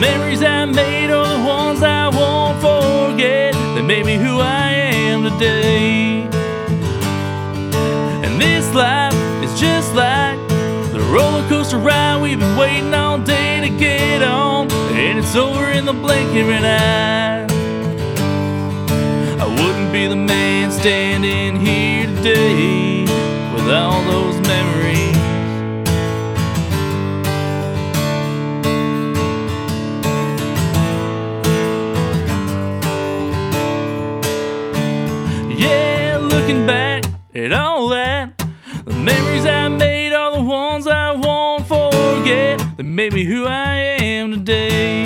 [0.00, 3.52] memories I made are the ones I won't forget.
[3.74, 6.22] That made me who I am today.
[8.24, 10.38] And this life is just like
[10.92, 14.70] the roller coaster ride we've been waiting all day to get on.
[14.92, 17.46] And it's over in the blink of an eye.
[19.42, 23.02] I wouldn't be the man standing here today
[23.54, 24.77] with all those memories.
[43.10, 45.04] Made me who I am today.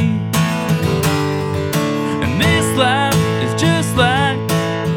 [2.22, 4.38] And this life is just like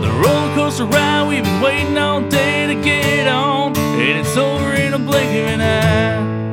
[0.02, 3.78] the roller coaster ride we've been waiting all day to get on.
[3.78, 6.50] And it's over in a blink of an eye.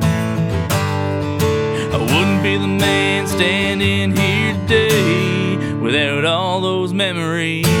[1.91, 7.72] I wouldn't be the man standing here today without all those memories.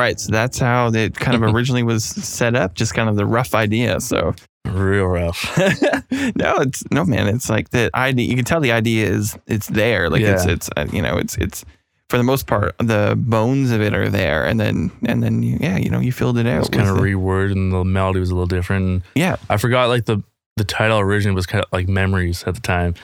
[0.00, 3.26] Right, so that's how it kind of originally was set up, just kind of the
[3.26, 4.00] rough idea.
[4.00, 4.34] So
[4.66, 5.56] Real rough.
[6.10, 7.28] no, it's no man.
[7.28, 8.28] It's like the idea.
[8.28, 10.10] You can tell the idea is it's there.
[10.10, 10.52] Like it's Yeah.
[10.52, 11.64] it's uh, you know it's it's
[12.10, 15.58] for the most part the bones of it are there, and then and then you,
[15.60, 16.60] yeah you know you filled it out.
[16.60, 18.84] It's kind of reworded and the melody was a little different.
[18.86, 20.22] And yeah I forgot like the
[20.56, 22.94] the title originally was kind of like memories at the time.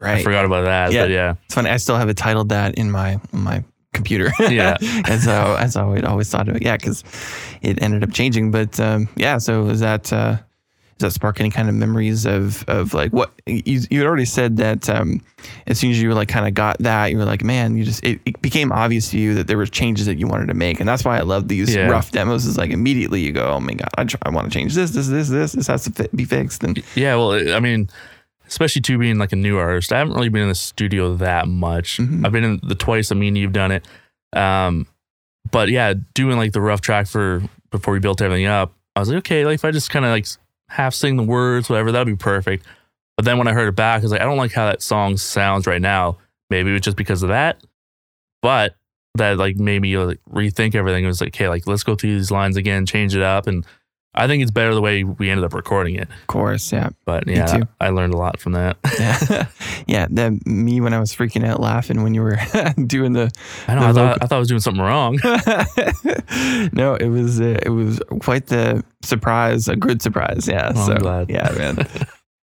[0.00, 0.18] Right.
[0.18, 0.92] I forgot about that.
[0.92, 1.02] Yeah.
[1.02, 1.34] But yeah.
[1.44, 1.68] It's funny.
[1.70, 3.62] I still have it titled that in my in my
[3.94, 4.30] computer.
[4.50, 4.76] Yeah.
[5.08, 6.62] and so as I always thought of it.
[6.62, 7.02] Yeah, because
[7.62, 8.50] it ended up changing.
[8.50, 10.36] But um, yeah, so is that uh,
[10.98, 14.24] does that spark any kind of memories of of like what you you had already
[14.24, 15.20] said that um,
[15.66, 18.04] as soon as you like kind of got that you were like man you just
[18.04, 20.78] it, it became obvious to you that there were changes that you wanted to make
[20.78, 21.88] and that's why I love these Yeah.
[21.88, 24.74] rough demos is like immediately you go oh my god I, I want to change
[24.76, 27.90] this this this this this has to fit, be fixed and Yeah, well, I mean,
[28.48, 31.48] especially too being like a new artist, I haven't really been in the studio that
[31.48, 31.98] much.
[31.98, 32.24] Mhm.
[32.26, 33.10] I've been in the twice.
[33.12, 33.86] I mean, you've done it,
[34.34, 34.86] um,
[35.50, 39.08] but yeah, doing like the rough track for before we built everything up, I was
[39.08, 40.26] like, okay, like if I just kind of like
[40.68, 42.64] half sing the words, whatever, that'd be perfect.
[43.16, 44.82] But then when I heard it back, I was like, I don't like how that
[44.82, 46.18] song sounds right now.
[46.50, 47.62] Maybe it was just because of that,
[48.42, 48.74] but
[49.16, 51.04] that like made me like, rethink everything.
[51.04, 53.64] It was like, okay, like let's go through these lines again, change it up, and
[54.14, 56.08] I think it's better the way we ended up recording it.
[56.08, 57.62] of course yeah But yeah.
[57.80, 58.76] I learned a lot from that.
[58.98, 59.46] yeah
[59.86, 62.38] yeah that me when I was freaking out laughing when you were
[62.86, 63.30] doing the
[63.68, 63.80] I know.
[63.80, 65.18] The I thought, I thought I was doing something wrong.
[66.72, 70.46] no, it was uh, it was quite the surprise, a good surprise.
[70.48, 71.30] Yeah, I'm so glad.
[71.30, 71.86] yeah, man.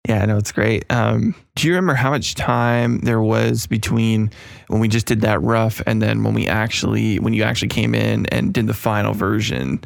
[0.08, 0.86] yeah, no, it's great.
[0.92, 4.32] Um, do you remember how much time there was between
[4.68, 7.94] when we just did that rough and then when we actually when you actually came
[7.96, 9.82] in and did the final version?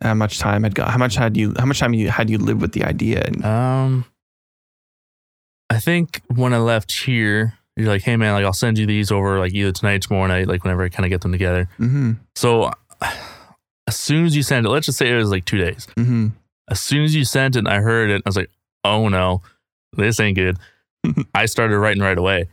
[0.00, 0.90] How much time had got?
[0.90, 1.54] How much had you?
[1.58, 3.22] How much time you had you lived with the idea?
[3.24, 4.04] And, um,
[5.70, 9.10] I think when I left here, you're like, hey man, like I'll send you these
[9.12, 11.68] over like either tonight, tomorrow night, like whenever I kind of get them together.
[11.78, 12.70] mm-hmm, So
[13.86, 15.86] as soon as you sent it, let's just say it was like two days.
[15.96, 16.28] mm-hmm.
[16.70, 18.22] As soon as you sent it, and I heard it.
[18.24, 18.50] I was like,
[18.84, 19.42] oh no,
[19.94, 20.58] this ain't good.
[21.34, 22.48] I started writing right away,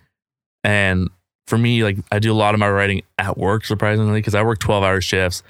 [0.63, 1.10] and
[1.47, 4.41] for me, like I do a lot of my writing at work, surprisingly, because I
[4.43, 5.43] work twelve hour shifts.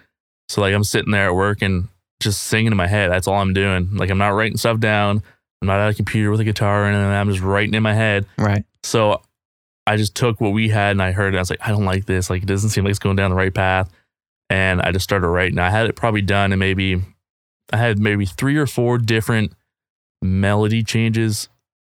[0.50, 1.88] So like I'm sitting there at work and
[2.20, 3.12] just singing in my head.
[3.12, 3.96] That's all I'm doing.
[3.96, 5.22] Like I'm not writing stuff down.
[5.62, 8.26] I'm not at a computer with a guitar and I'm just writing in my head.
[8.38, 8.64] Right.
[8.84, 9.22] So
[9.88, 11.38] I just took what we had and I heard it.
[11.38, 12.30] I was like, I don't like this.
[12.30, 13.90] Like it doesn't seem like it's going down the right path.
[14.50, 15.58] And I just started writing.
[15.58, 17.02] I had it probably done and maybe
[17.74, 19.54] I had maybe three or four different
[20.22, 21.50] melody changes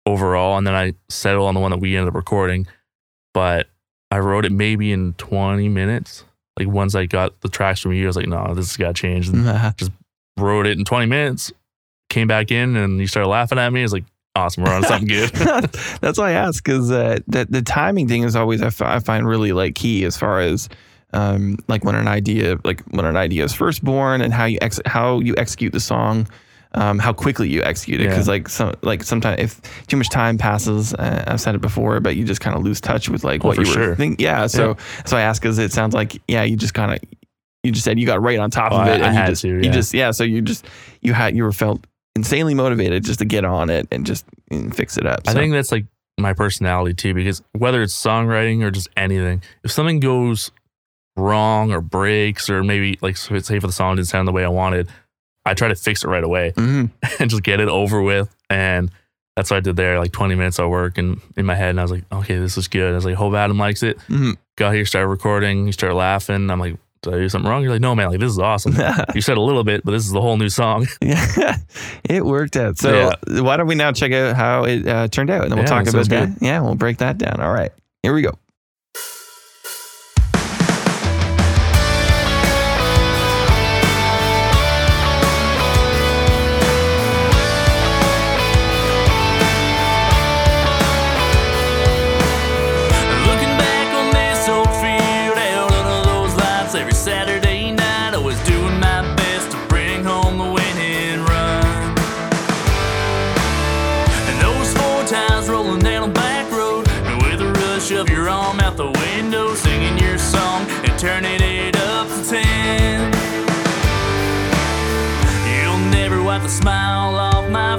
[0.04, 0.56] overall.
[0.56, 2.66] And then I settled on the one that we ended up recording.
[3.34, 3.66] But
[4.10, 6.24] I wrote it maybe in 20 minutes.
[6.58, 8.88] Like once I got the tracks from you, I was like, no, this has got
[8.88, 9.28] to change.
[9.28, 9.44] And
[10.38, 11.52] wrote it in 20 minutes,
[12.08, 13.82] came back in and you started laughing at me.
[13.82, 14.04] It's like,
[14.36, 15.30] awesome, we're on something good.
[16.00, 19.52] That's why I ask because uh, that the timing thing is always I, find really
[19.52, 20.68] like key as far as
[21.12, 24.58] um, like when an idea like when an idea is first born and how you
[24.60, 26.28] ex- how you execute the song.
[26.72, 28.10] Um, how quickly you execute it Yeah.
[28.10, 32.00] because like some like sometimes if too much time passes uh, I've said it before
[32.00, 33.94] but you just kind of lose touch with like Oh, what you were sure.
[33.96, 34.76] thinking yeah so
[35.06, 36.98] so I ask because it sounds like yeah you just kind of
[37.62, 39.26] you just said you got right on top Oh, of it I and you had
[39.28, 39.70] just to, you yeah.
[39.70, 40.66] just yeah so you just
[41.00, 44.74] you had you were felt insanely motivated just to get on it and just and
[44.76, 45.86] fix it up I think that's like
[46.18, 50.50] my personality too, because whether it's songwriting or just anything, if something goes
[51.16, 54.48] wrong or breaks, or maybe like say for the song didn't sound the way I
[54.48, 54.88] wanted,
[55.46, 56.90] I try to fix it right away Mhm.
[57.20, 58.34] and just get it over with.
[58.50, 58.90] And
[59.36, 59.98] that's what I did there.
[59.98, 62.56] Like 20 minutes of work and in my head, and I was like, okay, this
[62.58, 62.92] is good.
[62.92, 63.98] I was like, hope Adam likes it.
[64.08, 64.36] Mhm.
[64.56, 65.66] Got here, started recording.
[65.66, 66.50] You start laughing.
[66.50, 67.62] I'm like, did I do something wrong?
[67.62, 68.74] You're like, no, man, like this is awesome.
[69.14, 70.86] you said a little bit, but this is the whole new song.
[71.02, 71.56] Yeah,
[72.08, 72.78] it worked out.
[72.78, 75.64] So why don't we now check out how it uh, turned out, and then we'll
[75.64, 76.30] Yeah, talk about that.
[76.40, 77.40] Yeah, we'll break that down.
[77.40, 77.70] All right,
[78.02, 78.32] here we go.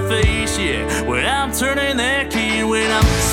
[0.08, 1.02] Face, yeah.
[1.04, 3.27] When I'm turning that key, when I'm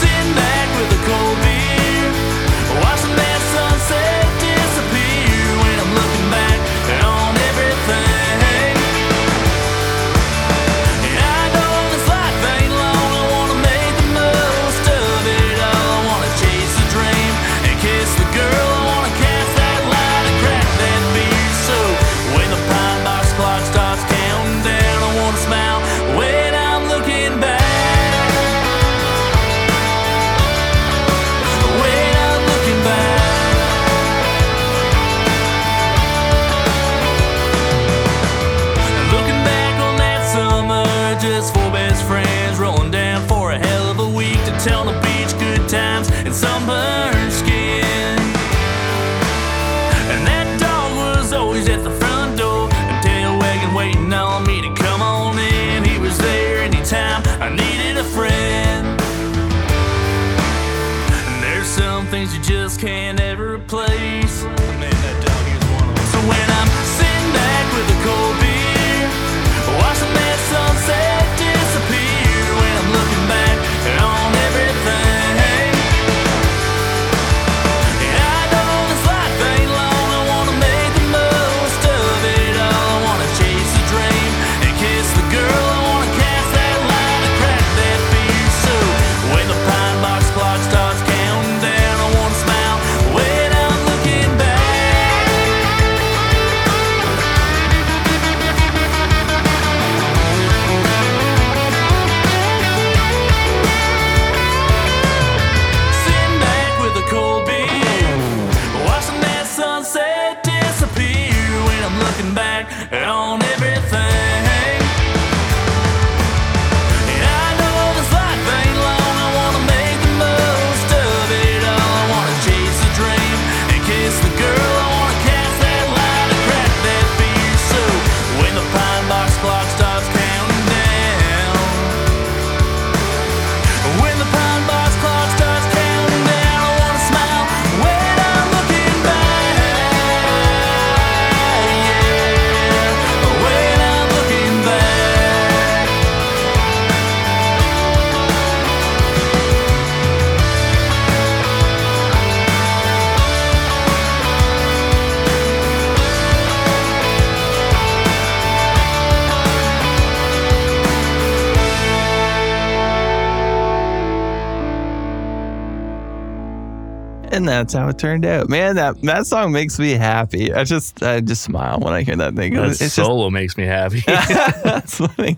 [167.35, 168.49] And that's how it turned out.
[168.49, 170.53] Man, that that song makes me happy.
[170.55, 172.55] I just I just smile when I hear that thing.
[172.55, 174.01] That It's just solo makes me happy.
[174.07, 175.37] That's funny.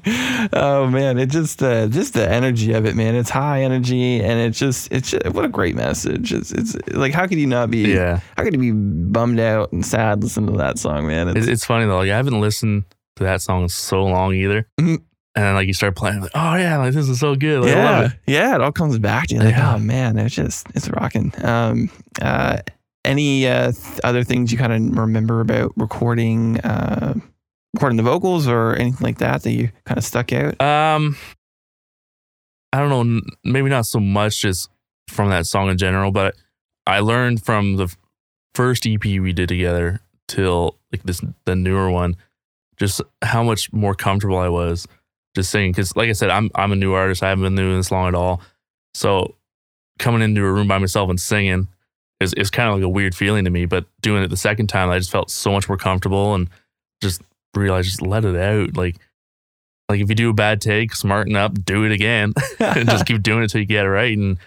[0.52, 3.14] Oh man, it just uh, just the energy of it, man.
[3.14, 6.32] It's high energy, and it's just it's just, what a great message.
[6.32, 7.92] It's it's like how could you not be?
[7.94, 8.20] yeah.
[8.36, 11.34] How could you be bummed out and sad listening to that song, man?
[11.36, 11.98] It's, it's funny though.
[11.98, 12.84] Like I haven't listened
[13.16, 14.68] to that song in so long either.
[14.78, 14.98] Mhm.
[15.36, 17.60] And then like you start playing, like, oh yeah, like this is so good.
[17.60, 18.18] Like, I yeah, love it.
[18.26, 18.54] yeah.
[18.54, 19.40] It all comes back to you.
[19.40, 19.74] Like, Yeah.
[19.74, 21.30] oh man, it's just it's rocking.
[21.44, 21.90] Um,
[22.22, 22.58] uh,
[23.04, 27.14] any uh, th- other things you kind of remember about recording, uh,
[27.74, 30.58] recording the vocals or anything like that that you kind of stuck out?
[30.60, 31.16] Um,
[32.72, 33.20] I don't know.
[33.44, 34.70] Maybe not so much just
[35.08, 36.34] from that song in general, but
[36.86, 37.94] I learned from the
[38.54, 42.16] first EP we did together till like this the newer one,
[42.78, 44.88] just how much more comfortable I was
[45.36, 45.70] just singing.
[45.70, 47.22] Because like I said, I'm I'm a new artist.
[47.22, 48.40] I haven't been doing this long at all.
[48.94, 49.36] So
[50.00, 51.68] coming into a room by myself and singing
[52.18, 53.66] is is kind of like a weird feeling to me.
[53.66, 56.48] But doing it the second time, I just felt so much more comfortable and
[57.00, 57.22] just
[57.54, 58.76] realized just let it out.
[58.76, 58.96] Like
[59.88, 63.22] like if you do a bad take, smarten up, do it again, and just keep
[63.22, 64.16] doing it till you get it right.
[64.16, 64.38] And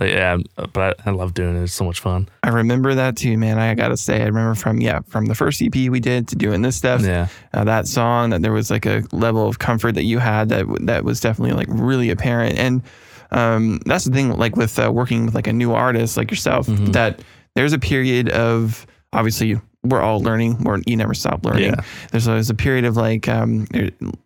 [0.00, 0.36] like, yeah,
[0.72, 1.62] but I, I love doing it.
[1.62, 2.28] It's so much fun.
[2.42, 3.58] I remember that too, man.
[3.58, 6.62] I gotta say, I remember from yeah, from the first EP we did to doing
[6.62, 7.02] this stuff.
[7.02, 10.48] Yeah, uh, that song that there was like a level of comfort that you had
[10.50, 12.82] that that was definitely like really apparent and
[13.30, 16.66] um, that's the thing like with uh, working with like a new artist like yourself
[16.66, 16.92] Mhm.
[16.92, 17.20] that
[17.54, 21.80] there's a period of obviously we're all learning we're, you never stop learning Yeah.
[22.10, 23.66] there's always a period of like um,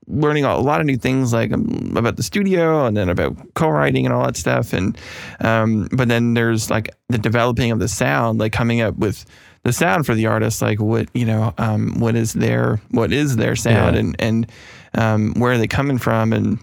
[0.07, 4.07] learning a lot of new things like um, about the studio and then about co-writing
[4.07, 4.97] and all that stuff and
[5.41, 9.25] um, but then there's like the developing of the sound like coming up with
[9.65, 13.37] the sound for the artist like what you know um, what is their what is
[13.37, 14.01] their sound Yeah.
[14.01, 14.53] and and
[14.95, 16.59] um, where are they coming from and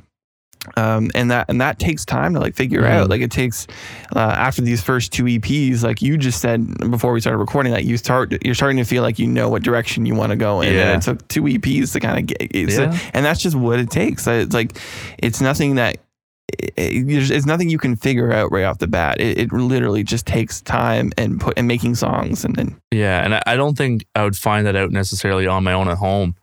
[0.78, 3.68] um, and that and that takes time to like figure out like it takes
[4.16, 7.86] uh, after these first two EPs like you just said before we started recording that
[7.86, 10.62] you start you're starting to feel like you know what direction you want to go
[10.62, 10.92] in Yeah.
[10.94, 12.98] and it took two EPs to kind of get Yeah.
[13.14, 14.78] and that's just what it takes it's like
[15.18, 15.98] it's nothing that
[16.58, 19.22] it, it- there's- it's nothing you can figure out right off the bat.
[19.22, 23.36] It, it literally just takes time and put and making songs and then yeah, and
[23.36, 26.36] I, I don't think I would find that out necessarily on my own at home.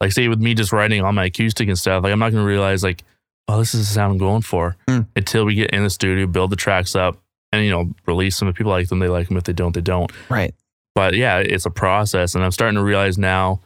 [0.00, 2.44] Like, say with me just writing on my acoustic and stuff, like I'm not gonna
[2.44, 3.04] realize like,
[3.48, 5.06] oh, this is the sound I'm going for Mm.
[5.16, 7.18] until we get in the studio, build the tracks up,
[7.52, 8.48] and you know, release them.
[8.48, 9.36] If people like them, they like them.
[9.36, 10.10] If they don't, they don't.
[10.28, 10.54] right.
[10.94, 13.60] but yeah, it's a process, and I'm starting to realize now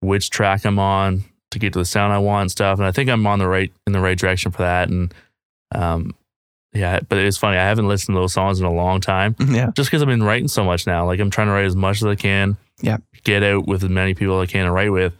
[0.00, 2.78] which track I'm on to get to the sound I want and stuff.
[2.78, 4.88] And I think I'm on the right in the right direction for that.
[4.88, 5.12] And
[5.74, 6.14] um,
[6.72, 7.56] yeah, but it's funny.
[7.56, 9.70] I haven't listened to those songs in a long time, Yeah.
[9.74, 11.06] just because I've been writing so much now.
[11.06, 12.56] Like I'm trying to write as much as I can.
[12.82, 12.98] Yeah.
[13.24, 15.14] Get out with as many people as I can to write with,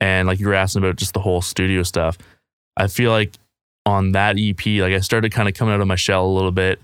[0.00, 2.18] and like you were asking about just the whole studio stuff.
[2.76, 3.32] I feel like
[3.86, 6.50] on that EP, like I started kind of coming out of my shell a little
[6.52, 6.80] bit.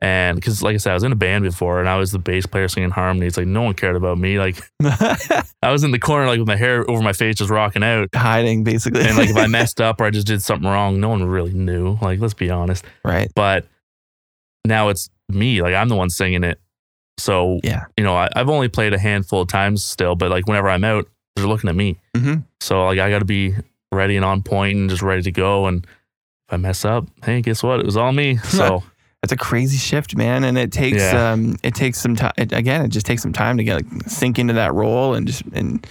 [0.00, 2.18] And because, like I said, I was in a band before and I was the
[2.18, 3.36] bass player singing harmonies.
[3.38, 4.38] Like, no one cared about me.
[4.38, 7.82] Like, I was in the corner, like with my hair over my face, just rocking
[7.82, 8.10] out.
[8.14, 9.00] Hiding basically.
[9.06, 11.54] And like, if I messed up or I just did something wrong, no one really
[11.54, 11.96] knew.
[12.02, 12.84] Like, let's be honest.
[13.04, 13.30] right.
[13.34, 13.66] But
[14.66, 15.62] now it's me.
[15.62, 16.60] Like, I'm the one singing it.
[17.18, 17.86] So Yeah.
[17.96, 20.84] you know, I, I've only played a handful of times still, but like whenever I'm
[20.84, 21.98] out, they're looking at me.
[22.14, 23.54] hmm So like I got to be
[23.92, 25.66] ready and on point and just ready to go.
[25.66, 25.86] And
[26.48, 27.80] if I mess up, hey, guess what?
[27.80, 28.38] It was all me.
[28.44, 28.82] So
[29.22, 31.32] that's a crazy shift, man, and it takes Yeah.
[31.32, 32.32] um it takes some time.
[32.38, 35.42] Again, it just takes some time to get like sink into that role and just
[35.52, 35.84] and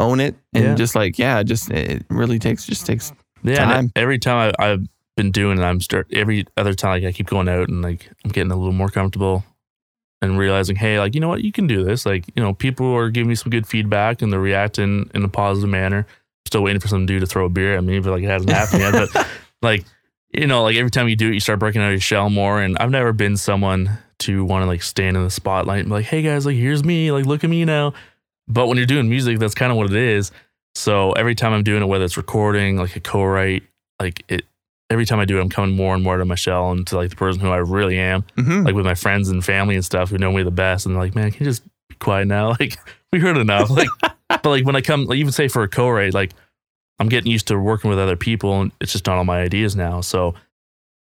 [0.00, 0.74] own it and Yeah.
[0.74, 3.92] just like yeah, just it really takes just takes yeah, Time.
[3.96, 4.86] every time I, I've
[5.16, 8.10] been doing it, I'm start every other time like I keep going out and like
[8.24, 9.44] I'm getting a little more comfortable
[10.22, 12.04] and realizing, hey, like you know what, you can do this.
[12.06, 15.28] Like you know, people are giving me some good feedback and they're reacting in a
[15.28, 16.06] positive manner.
[16.46, 18.50] Still waiting for some dude to throw a beer at me, but like it hasn't
[18.50, 19.08] happened yet.
[19.14, 19.26] But
[19.62, 19.84] like
[20.32, 22.30] you know, like every time you do it, you start breaking out of your shell
[22.30, 22.60] more.
[22.60, 25.92] And I've never been someone to want to like stand in the spotlight and be
[25.94, 27.94] like, hey guys, like here's me, like look at me now.
[28.48, 30.30] But when you're doing music, that's kind of what it is.
[30.74, 33.62] So every time I'm doing it, whether it's recording, like a co-write,
[34.00, 34.44] like it,
[34.88, 37.10] every time I do it, I'm coming more and more of my shell into like
[37.10, 38.64] the person who I really am, Mhm.
[38.64, 40.86] like with my friends and family and stuff who know me the best.
[40.86, 42.50] And like, man, can you just be quiet now?
[42.60, 42.76] Like
[43.12, 43.70] we heard enough.
[43.70, 43.88] Like,
[44.28, 46.32] but like when I come, like even say for a co-write, like
[47.00, 49.74] I'm getting used to working with other people and it's just not all my ideas
[49.74, 50.02] now.
[50.02, 50.34] So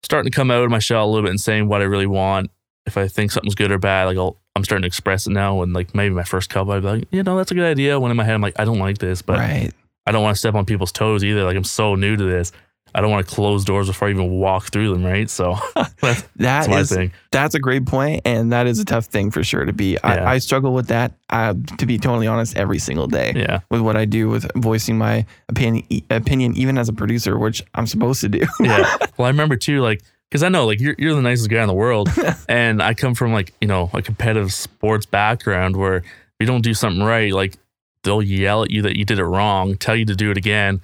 [0.03, 2.07] starting to come out of my shell a little bit and saying what I really
[2.07, 2.51] want.
[2.87, 5.63] If I think something's good or bad, like I'll, I'm starting to express it now.
[5.63, 8.01] And like maybe my first couple, I'd be like, you know, that's a good idea.
[8.01, 9.73] When in my head, I'm like, I don't like this, but right.
[10.07, 11.45] I don't want to step on people's toes either.
[11.45, 12.51] Like I'm so new to this.
[12.95, 15.29] I don't want to close doors before I even walk through them, right?
[15.29, 17.13] So that's, That that's my is thing.
[17.33, 19.93] that's a great point, and that is a tough thing for sure to be.
[19.93, 19.99] Yeah.
[20.05, 21.13] I, I struggle with that.
[21.31, 23.61] Uh, to be totally honest, every single day Yeah.
[23.71, 27.87] with what I do with voicing my opinion, opinion even as a producer, which I'm
[27.87, 28.41] supposed to do.
[28.61, 28.97] Yeah.
[29.19, 31.69] well, I remember too, like, because I know, like, you're, you're the nicest guy in
[31.69, 32.09] the world.
[32.49, 36.05] and I come from, like, you know, a competitive sports background where if
[36.41, 37.57] you don't do something right, like,
[38.05, 40.81] they'll yell at you that you did it wrong, tell you to do it again.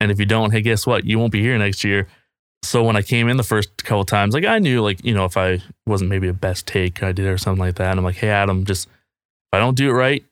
[0.00, 1.04] And if you don't, hey, guess what?
[1.04, 2.06] You won't be here next year.
[2.62, 5.24] So when I came in the first couple times, like, I knew, like, you know,
[5.24, 7.90] if I wasn't maybe a best take I did or something like that.
[7.90, 8.92] And I'm like, hey, Adam, just, if
[9.52, 10.24] I don't do it right,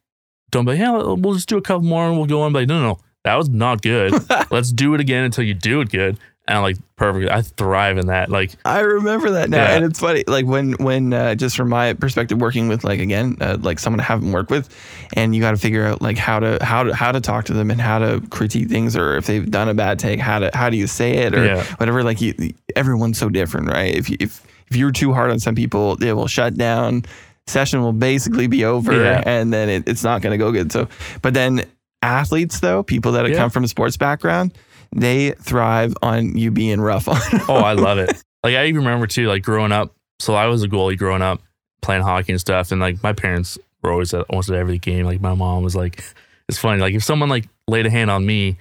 [0.50, 2.52] don't be like, yeah, we'll just do a couple more and we'll go on.
[2.52, 4.12] But like, no, no, no, that was not good.
[4.50, 6.18] Let's do it again until you do it good.
[6.46, 7.30] And I'm like, perfect.
[7.30, 8.28] I thrive in that.
[8.28, 9.76] Like, I remember that now, Yeah.
[9.76, 10.24] and it's funny.
[10.26, 13.98] Like when, when uh, just from my perspective, working with like again, uh, like someone
[14.00, 14.68] I haven't worked with,
[15.14, 17.54] and you got to figure out like how to how to how to talk to
[17.54, 20.50] them and how to critique things, or if they've done a bad take, how to
[20.52, 21.64] how do you say it, or Yeah.
[21.78, 22.02] whatever.
[22.04, 22.34] Like you,
[22.76, 23.94] everyone's so different, right?
[23.94, 27.04] If you, if if you're too hard on some people, they will shut down.
[27.46, 29.22] Session will basically be over, Yeah.
[29.24, 30.72] and then it, it's not going to go good.
[30.72, 30.88] So,
[31.22, 31.64] but then
[32.02, 34.52] athletes though, people that come from a sports background,
[34.94, 37.16] they thrive on you being rough on.
[37.30, 37.40] Them.
[37.48, 38.10] oh, I love it.
[38.42, 39.92] Like, I even remember too, like, growing up.
[40.20, 41.40] So I was a goalie growing up,
[41.82, 42.72] playing hockey and stuff.
[42.72, 45.04] And like, my parents were always at almost at every game.
[45.06, 46.02] Like, my mom was like,
[46.48, 46.80] it's funny.
[46.80, 48.56] Like, if someone like laid a hand on me,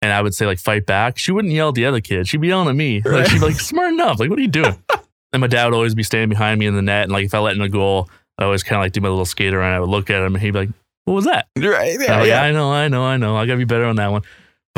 [0.00, 2.28] and I would say like fight back, she wouldn't yell at the other kid.
[2.28, 3.02] She'd be yelling at me.
[3.04, 3.28] Like Right.
[3.28, 4.20] she'd be like, smart enough.
[4.20, 4.80] Like, what are you doing?
[5.32, 7.02] and my dad would always be standing behind me in the net.
[7.04, 9.08] And like if I let in a goal, I always kind of like do my
[9.08, 10.68] little skater and I would look at him and he'd be like,
[11.04, 11.48] What was that?
[11.56, 11.96] right?
[12.00, 12.42] Yeah, like, yeah.
[12.42, 13.36] I know, I know, I know.
[13.36, 14.22] I gotta be better on that one.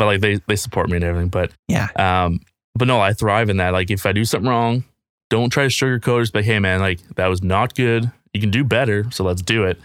[0.01, 1.29] But like they they support me and everything.
[1.29, 1.87] But Yeah.
[1.95, 2.39] Um,
[2.73, 3.71] but no, I thrive in that.
[3.71, 4.83] Like if I do something wrong,
[5.29, 6.21] don't try to sugarcoat it.
[6.21, 8.11] Just like, hey man, like that was not good.
[8.33, 9.79] You can do better, so let's do it.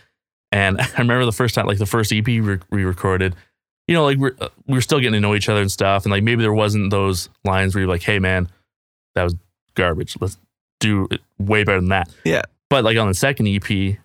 [0.51, 2.41] And I remember the first time, like the first EP we
[2.71, 3.37] we recorded,
[3.87, 6.07] you know, like we're uh, we were still getting to know each other and stuff,
[6.07, 8.49] and like maybe there wasn't those lines where you're like, hey man,
[9.17, 9.35] that was
[9.75, 10.17] garbage.
[10.19, 10.39] Let's
[10.81, 12.09] do it way better than that.
[12.25, 12.45] Yeah.
[12.71, 13.99] But like on the second EP, it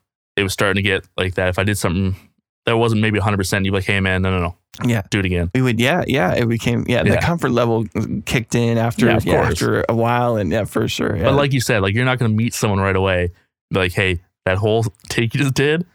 [0.43, 1.47] was starting to get like that.
[1.47, 2.18] If I did something
[2.66, 5.01] that wasn't maybe 100, percent you'd be like, hey man, no, no, no, Yeah.
[5.09, 5.51] do it again.
[5.53, 6.34] We would, yeah, yeah.
[6.34, 7.86] It became, yeah, the comfort level
[8.26, 11.15] kicked in after, Yeah, yeah, after a while, and yeah, for sure.
[11.15, 11.26] Yeah.
[11.26, 13.32] But like you said, like you're not going to meet someone right away.
[13.69, 15.86] Like, hey, that whole take you just did,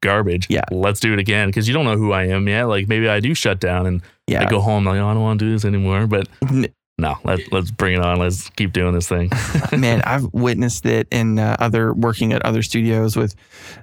[0.00, 0.46] garbage.
[0.50, 0.64] Yeah.
[0.70, 2.64] let's do it again because you don't know who I am yet.
[2.64, 5.22] Like maybe I do shut down and yeah, I go home like, oh, I don't
[5.22, 6.06] want to do this anymore.
[6.06, 6.28] But
[6.98, 8.18] no, let let's bring it on.
[8.18, 9.30] Let's keep doing this thing.
[9.78, 13.34] man, I've witnessed it in uh, other working at other studios with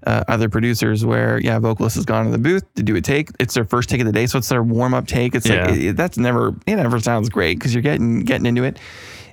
[0.08, 3.30] uh, other producers where yeah, vocalist has gone to the booth to do a take.
[3.40, 5.36] It's their first take of the day, so it's their warm up take.
[5.36, 5.68] It's Yeah.
[5.68, 8.80] like it, that's never it never sounds great because you're getting getting into it,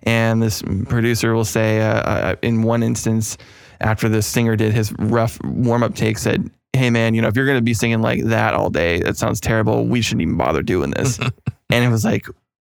[0.03, 3.39] and this producer will say uh, uh, in one instance
[3.81, 6.51] after the singer did his rough warm up take said.
[6.74, 9.41] Hey man, you know if you're gonna be singing like that all day, that sounds
[9.41, 9.87] terrible.
[9.87, 11.18] We shouldn't even bother doing this.
[11.70, 12.26] and it was like,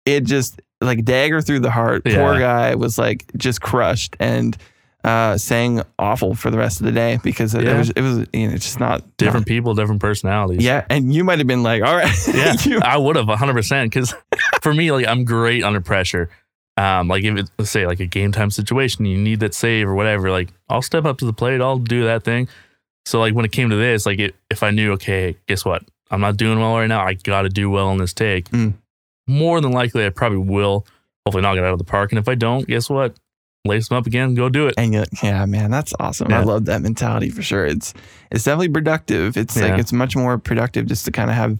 [0.06, 2.04] it just like dagger through the heart.
[2.06, 4.56] Poor guy was like just crushed and
[5.04, 7.78] uh, sang awful for the rest of the day because it, Yeah.
[7.78, 10.64] was it was you know it's just not different people, different personalities.
[10.64, 13.54] yeah, and you might have been like, all right, yeah, You- I would have 100
[13.54, 14.14] percent because
[14.62, 16.30] for me, like I'm great under pressure.
[16.78, 19.88] Um, like if it's let's say like a game time situation, you need that save
[19.88, 20.32] or whatever.
[20.32, 22.48] Like I'll step up to the plate, I'll do that thing.
[23.06, 25.84] So like when it came to this, like it, if I knew, okay, guess what,
[26.10, 27.06] I'm not doing well right now.
[27.06, 28.50] I got to do well in this take.
[28.52, 28.74] Mm.
[29.28, 30.86] More than likely, I probably will.
[31.26, 32.12] Hopefully, knock it out of the park.
[32.12, 33.16] And if I don't, guess what,
[33.66, 34.74] lace them up again, go do it.
[34.78, 36.34] And you yeah, man, that's awesome.
[36.34, 37.66] I love that mentality for sure.
[37.66, 37.94] It's
[38.32, 39.38] it's definitely productive.
[39.38, 39.68] It's Yeah.
[39.68, 41.58] like it's much more productive just to kind of have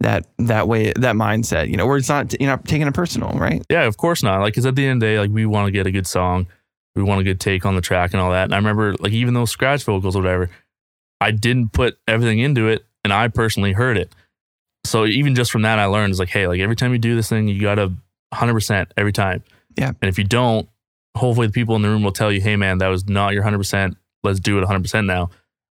[0.00, 3.30] that that way that mindset, you know, where it's not you're not taking it personal,
[3.30, 3.64] right?
[3.68, 4.40] Yeah, of course not.
[4.40, 6.06] Like, cause at the end of the day, like we want to get a good
[6.06, 6.46] song,
[6.94, 8.44] we want a good take on the track and all that.
[8.44, 10.50] And I remember, like, even those scratch vocals or whatever,
[11.20, 14.12] I didn't put everything into it, and I personally heard it.
[14.84, 17.14] So even just from that, I learned is like, hey, like every time you do
[17.14, 19.42] this thing, you gotta 100 percent every time.
[19.76, 19.88] Yeah.
[19.88, 20.68] And if you don't,
[21.16, 23.42] hopefully the people in the room will tell you, hey, man, that was not your
[23.42, 23.96] 100 percent.
[24.24, 25.30] Let's do it 100 percent now,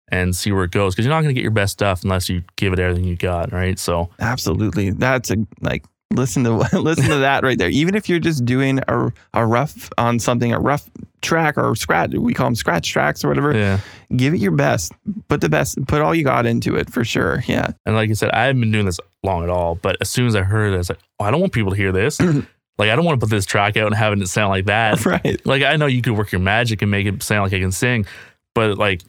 [0.10, 0.93] and see where it goes.
[0.93, 3.51] Because you're not gonna get your best stuff unless you give it everything you got,
[3.51, 3.78] right?
[3.78, 4.91] So Absolutely.
[4.91, 5.84] That's a like
[6.14, 7.70] listen to listen to that right there.
[7.70, 10.89] Even if you're just doing a a rough on something, a rough
[11.22, 13.56] track or scratch, we call them scratch tracks or whatever.
[13.56, 13.80] yeah.
[14.16, 14.93] Give it your best.
[15.28, 15.84] Put the best.
[15.88, 17.43] Put all you got into it for sure.
[17.47, 17.72] Yeah.
[17.86, 19.76] And like I said, I haven't been doing this long at all.
[19.76, 21.72] But as soon as I heard it, I was like, oh, I don't want people
[21.72, 22.20] to hear this.
[22.78, 25.03] like, I don't want to put this track out and having it sound like that.
[25.05, 25.43] Right.
[25.45, 27.72] like, I know you could work your magic and make it sound like I can
[27.72, 28.05] sing,
[28.53, 29.01] but like,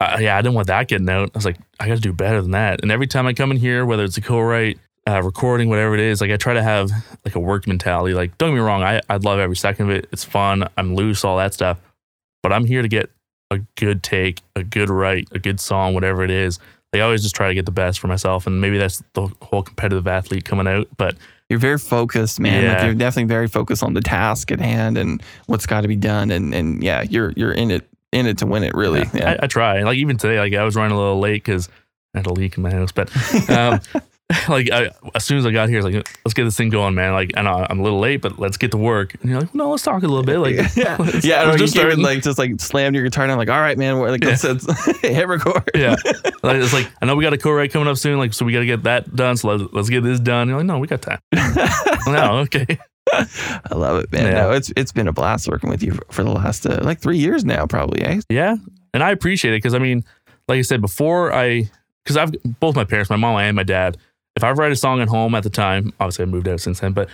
[0.00, 1.30] uh, yeah, I didn't want that getting out.
[1.34, 2.80] I was like, I got to do better than that.
[2.82, 6.00] And every time I come in here, whether it's a co-write, uh, recording, whatever it
[6.00, 6.90] is, like I try to have
[7.24, 8.14] like a work mentality.
[8.14, 10.08] Like, don't get me wrong, I I love every second of it.
[10.12, 10.68] It's fun.
[10.76, 11.80] I'm loose, all that stuff.
[12.42, 13.10] But I'm here to get
[13.50, 16.58] a good take, a good write, a good song, whatever it is.
[16.92, 19.28] Like, I always just try to get the best for myself, and maybe that's the
[19.42, 20.88] whole competitive athlete coming out.
[20.96, 21.16] But
[21.48, 22.62] You're very focused, man.
[22.74, 25.96] Like you're definitely very focused on the task at hand and what's got to be
[25.96, 26.30] done.
[26.30, 28.72] And and yeah, you're you're in it in it to win it.
[28.72, 29.04] Really.
[29.12, 29.36] Yeah.
[29.40, 29.82] I, I try.
[29.82, 31.68] Like even today, like I was running a little late because
[32.14, 32.92] I had a leak in my house.
[32.92, 33.10] But
[33.50, 33.80] um,
[34.48, 36.94] like I, as soon as I got here, it's like let's get this thing going,
[36.94, 37.12] man.
[37.12, 39.14] Like I know I'm a little late, but let's get to work.
[39.20, 40.38] And you're like, no, let's talk a little bit.
[40.38, 41.40] Like yeah, yeah.
[41.42, 42.00] I we're know, just you starting.
[42.02, 43.38] like just like slammed your guitar down.
[43.38, 43.98] Like, all right, man.
[43.98, 44.30] We're like, Yeah.
[44.30, 45.68] let's, let's hit record.
[45.74, 45.96] yeah.
[46.42, 48.18] Like, it's like I know we got a co-write coming up soon.
[48.18, 49.36] Like so we got to get that done.
[49.36, 50.48] So let's, let's get this done.
[50.48, 51.18] You're like, no, we got time.
[52.06, 52.78] no, okay.
[53.12, 54.26] I love it, man.
[54.26, 54.42] Yeah.
[54.42, 57.00] No, it's it's been a blast working with you for, for the last uh, like
[57.00, 58.02] three years now, probably.
[58.02, 58.20] Eh?
[58.28, 58.56] Yeah,
[58.94, 60.04] and I appreciate it because I mean,
[60.46, 61.68] like I said before, I
[62.04, 63.96] because I've both my parents, my mom and my dad.
[64.36, 66.80] If I write a song at home at the time, obviously I moved out since
[66.80, 67.08] then, but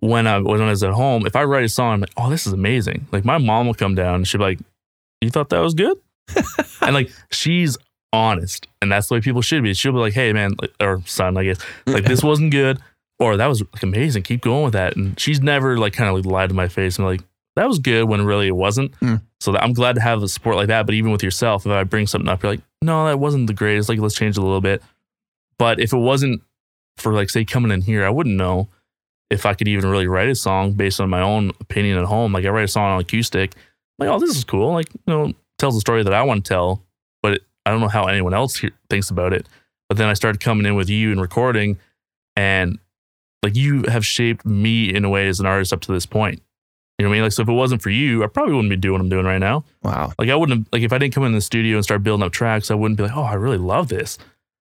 [0.00, 2.30] when I when I was at home, if I write a song, I'm like, oh,
[2.30, 3.06] this is amazing.
[3.12, 4.58] Like my mom will come down and she'll be like,
[5.20, 5.98] you thought that was good,
[6.82, 7.76] and like she's
[8.12, 9.74] honest, and that's the way people should be.
[9.74, 12.78] She'll be like, hey man, like, or son, I guess, like this wasn't good,
[13.18, 14.22] or that was like amazing.
[14.22, 16.98] Keep going with that, and she's never like kind of like lied to my face
[16.98, 17.22] and like
[17.58, 18.92] that was good when really it wasn't.
[19.00, 19.20] Mm.
[19.40, 20.86] So that I'm glad to have the support like that.
[20.86, 23.52] But even with yourself, if I bring something up, you're like, no, that wasn't the
[23.52, 23.88] greatest.
[23.88, 24.82] Like, let's change it a little bit.
[25.58, 26.42] But if it wasn't
[27.00, 28.68] for like say coming in here, I wouldn't know
[29.30, 32.32] if I could even really write a song based on my own opinion at home.
[32.32, 33.54] Like I write a song on acoustic,
[33.98, 34.72] like, oh, this is cool.
[34.72, 36.82] Like, you know, tells the story that I want to tell,
[37.22, 39.46] but it, I don't know how anyone else here thinks about it.
[39.88, 41.78] But then I started coming in with you and recording,
[42.36, 42.78] and
[43.42, 46.42] like you have shaped me in a way as an artist up to this point.
[46.98, 47.22] You know what I mean?
[47.26, 49.24] Like, so if it wasn't for you, I probably wouldn't be doing what I'm doing
[49.24, 49.64] right now.
[49.84, 52.02] Wow, Like, I wouldn't have, like, if I didn't come in the studio and start
[52.02, 54.18] building up tracks, I wouldn't be like, oh, I really love this.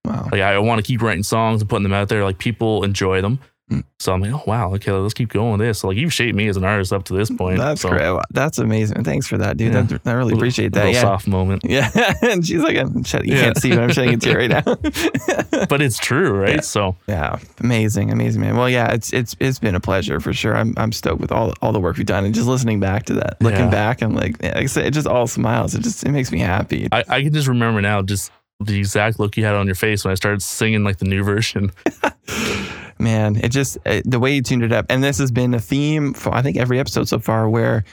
[0.07, 0.29] Wow.
[0.31, 2.23] Like, I want to keep writing songs and putting them out there.
[2.23, 3.39] Like, people enjoy them.
[3.71, 3.83] Mm.
[3.99, 5.79] So I'm like, oh, wow, okay, let's keep going with this.
[5.79, 7.57] So, like, you've shaped me as an artist up to this point.
[7.57, 8.17] That's so, great.
[8.31, 9.03] That's amazing.
[9.03, 9.73] Thanks for that, dude.
[9.73, 9.81] Yeah.
[9.81, 10.93] That, I really appreciate that.
[10.93, 11.01] Yeah.
[11.01, 11.63] soft moment.
[11.65, 11.91] Yeah.
[12.21, 13.41] and she's like, I'm shut, you Yeah.
[13.41, 14.63] can't see, but I'm shedding a tear right now.
[15.67, 16.55] But it's true, right?
[16.55, 16.61] Yeah.
[16.61, 18.55] So, Yeah, amazing, amazing, man.
[18.55, 20.55] Well, yeah, it's it's it's been a pleasure for sure.
[20.55, 23.15] I'm I'm stoked with all all the work we've done, and just listening back to
[23.15, 25.73] that, looking back, I'm like, yeah, like I said, it just all smiles.
[25.73, 26.87] It just it makes me happy.
[26.91, 30.03] I, I can just remember now just the exact look you had on your face
[30.03, 31.71] when I started singing like the new version.
[32.99, 35.59] Man, it just uh the way you tuned it up, and this has been a
[35.59, 37.83] theme for I think every episode so far, where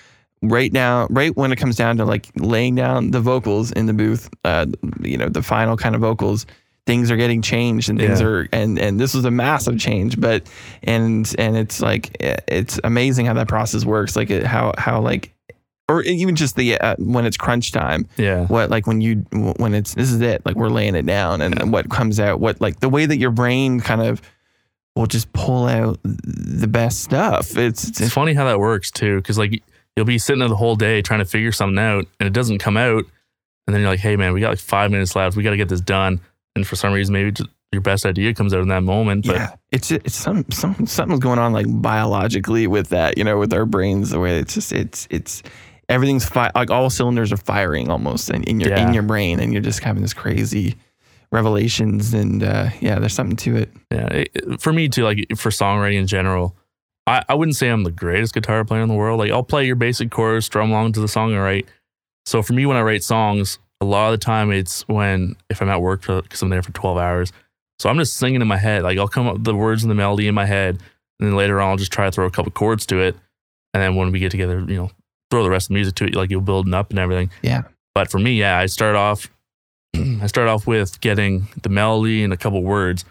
[0.41, 3.93] right now, right when it comes down to like laying down the vocals in the
[3.93, 4.65] booth, uh,
[5.03, 6.47] you know, the final kind of vocals.
[6.87, 8.27] Things are getting changed, and things Yeah.
[8.27, 10.47] are, and and this was a massive change, but
[10.83, 15.34] and and it's like it's amazing how that process works, like it, how how like,
[15.89, 18.47] or even just the uh, when it's crunch time, Yeah.
[18.47, 19.17] what like when you
[19.59, 22.61] when it's this is it like we're laying it down and what comes out what
[22.61, 24.23] like the way that your brain kind of
[24.97, 29.17] will just pull out the best stuff it's, it's It's funny how that works too,
[29.17, 29.63] because like
[29.97, 32.59] you'll be sitting there the whole day trying to figure something out, and it doesn't
[32.59, 33.05] come out,
[33.67, 35.37] and then you're like, "Hey, man, we got like five minutes left.
[35.37, 36.21] We got to get this done."
[36.57, 39.27] And for some reason, maybe just your best idea comes out in that moment.
[39.27, 43.37] But yeah it's it's some, some something's going on like biologically with that you know
[43.39, 45.43] with our brains the way it's just it's it's
[45.89, 48.87] everything's fi- like all cylinders are firing almost in, in your Yeah.
[48.89, 50.75] in your brain and you're just having this crazy
[51.33, 55.51] revelations and uh yeah there's something to it yeah, it- for me too, like for
[55.51, 56.57] songwriting in general,
[57.07, 59.19] I, I wouldn't say I'm the greatest guitar player in the world.
[59.21, 61.69] Like I'll play your basic chords, drum along to the song I write.
[62.27, 65.61] So for me, when I write songs, a lot of the time it's when if
[65.61, 67.33] I'm at work because I'm there for 12 hours.
[67.79, 68.83] So I'm just singing in my head.
[68.85, 70.79] Like I'll come up with the words and the melody in my head,
[71.21, 73.17] and then later on I'll just try to throw a couple chords to it.
[73.75, 74.91] And then when we get together, you know,
[75.35, 77.31] throw the rest of the music to it, like you're building up and everything.
[77.43, 77.63] Yeah.
[77.95, 79.29] But for me, yeah, I start off,
[79.95, 83.05] I start off with getting the melody and a couple words.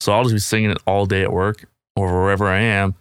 [0.00, 2.94] So I'll just be singing it all day at work or wherever I am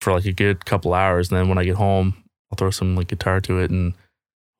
[0.00, 1.30] for like a good couple hours.
[1.30, 2.14] And then when I get home,
[2.50, 3.94] I'll throw some like guitar to it and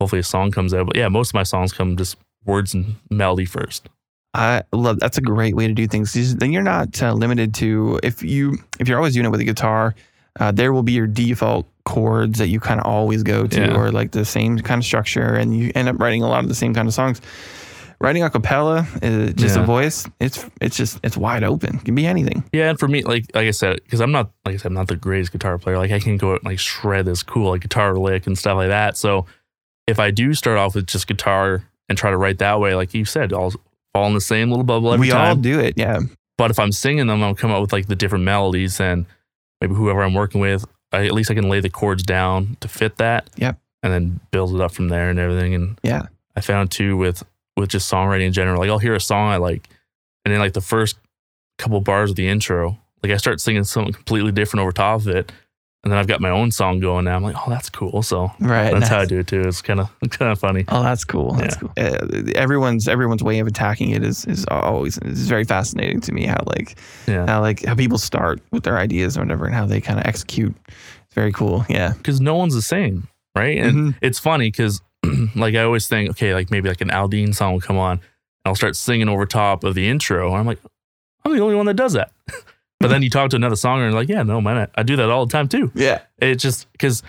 [0.01, 0.87] hopefully a song comes out.
[0.87, 3.89] But yeah, most of my songs come just words and melody first.
[4.35, 6.13] I love that's a great way to do things.
[6.37, 9.45] Then you're not uh, limited to if you if you're always doing it with a
[9.45, 9.95] guitar,
[10.41, 13.75] uh, there will be your default chords that you kind of always go to, Yeah.
[13.77, 16.49] or like the same kind of structure, and you end up writing a lot of
[16.49, 17.21] the same kind of songs.
[18.01, 20.09] Writing a cappella, is just a voice.
[20.19, 21.77] It's it's just it's wide open.
[21.77, 22.43] It can be anything.
[22.53, 24.75] Yeah, and for me, like like I said, because I'm not like I said, I'm
[24.75, 25.79] not the greatest guitar player.
[25.79, 28.57] Like I can go out and like shred this cool like guitar lick and stuff
[28.57, 28.97] like that.
[28.97, 29.27] So
[29.87, 32.93] if I do start off with just guitar and try to write that way, like
[32.93, 33.53] you said, I'll
[33.93, 35.41] fall in the same little bubble every we all time.
[35.41, 35.75] do it.
[35.77, 36.01] Yeah.
[36.39, 39.07] But if I'm singing them, I'll come up with like the different melodies and
[39.63, 42.69] maybe whoever I'm working with, I, at least I can lay the chords down to
[42.69, 43.31] fit that.
[43.37, 43.59] Yep.
[43.85, 45.55] And then build it up from there and everything.
[45.55, 46.07] And Yeah.
[46.37, 47.23] I found too with
[47.57, 49.69] with just songwriting in general, like I'll hear a song I like,
[50.25, 50.97] and then like the first
[51.59, 55.09] couple bars of the intro, like I start singing something completely different over top of
[55.09, 55.31] it,
[55.85, 57.17] and then I've got my own song going now.
[57.17, 58.03] I'm like, oh, that's cool.
[58.03, 58.73] So Right.
[58.73, 59.41] that's how I do it too.
[59.41, 60.65] It's kind of kind of funny.
[60.69, 61.33] Oh, that's cool.
[61.35, 61.61] That's Yeah.
[61.61, 61.73] cool.
[61.77, 66.27] Uh, everyone's everyone's way of attacking it is is always is very fascinating to me.
[66.27, 66.77] How like
[67.07, 67.27] Yeah.
[67.27, 70.07] how like how people start with their ideas or whatever, and how they kind of
[70.07, 70.55] execute.
[70.69, 71.67] It's very cool.
[71.69, 71.95] Yeah.
[71.97, 73.59] because no one's the same, right?
[73.59, 73.95] And Mhm.
[74.03, 74.81] it's funny because
[75.35, 78.01] like I always think, okay, like maybe like an Aldean song will come on, and
[78.47, 80.59] I'll start singing over top of the intro, and I'm like,
[81.25, 82.13] I'm the only one that does that.
[82.83, 84.97] But then you talk to another songer, and like, yeah, no, man, I, I do
[84.97, 85.71] that all the time too.
[85.75, 86.01] Yeah.
[86.19, 87.03] It just because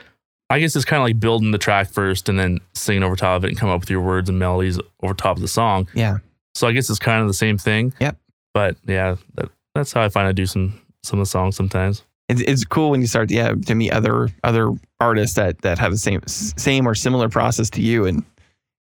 [0.50, 3.38] I guess it's kind of like building the track first and then singing over top
[3.38, 5.88] of it and come up with your words and melodies over top of the song.
[5.94, 6.18] Yeah.
[6.56, 7.94] So I guess it's kind of the same thing.
[8.00, 8.18] Yep.
[8.54, 12.04] But yeah, that, that's how I find I do some some of the songs sometimes.
[12.30, 15.92] It's, it's cool when you start yeah to meet other other artists that that have
[15.92, 18.24] the same same or similar process to you and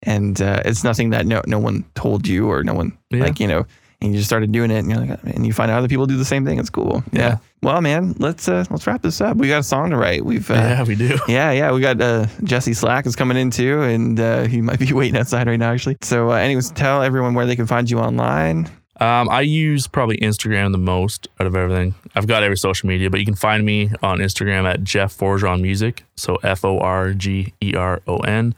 [0.04, 3.24] and uh, it's nothing that no no one told you or no one Yeah.
[3.24, 3.66] like you know
[4.02, 6.06] and you just started doing it and you're like and you find out other people
[6.06, 7.38] do the same thing it's cool yeah, Yeah.
[7.62, 10.50] well man let's uh let's wrap this up we got a song to write we've
[10.50, 11.18] uh, yeah, we do.
[11.28, 14.80] Yeah, yeah, we got uh, Jesse Slack is coming in too, and uh, he might
[14.80, 15.98] be waiting outside right now, actually.
[16.02, 18.70] So, uh, anyways, tell everyone where they can find you online.
[19.02, 21.94] Um, I use probably Instagram the most out of everything.
[22.16, 25.62] I've got every social media, but you can find me on Instagram at Jeff Forgeron
[25.62, 26.04] Music.
[26.18, 28.56] So F O R G E R O N.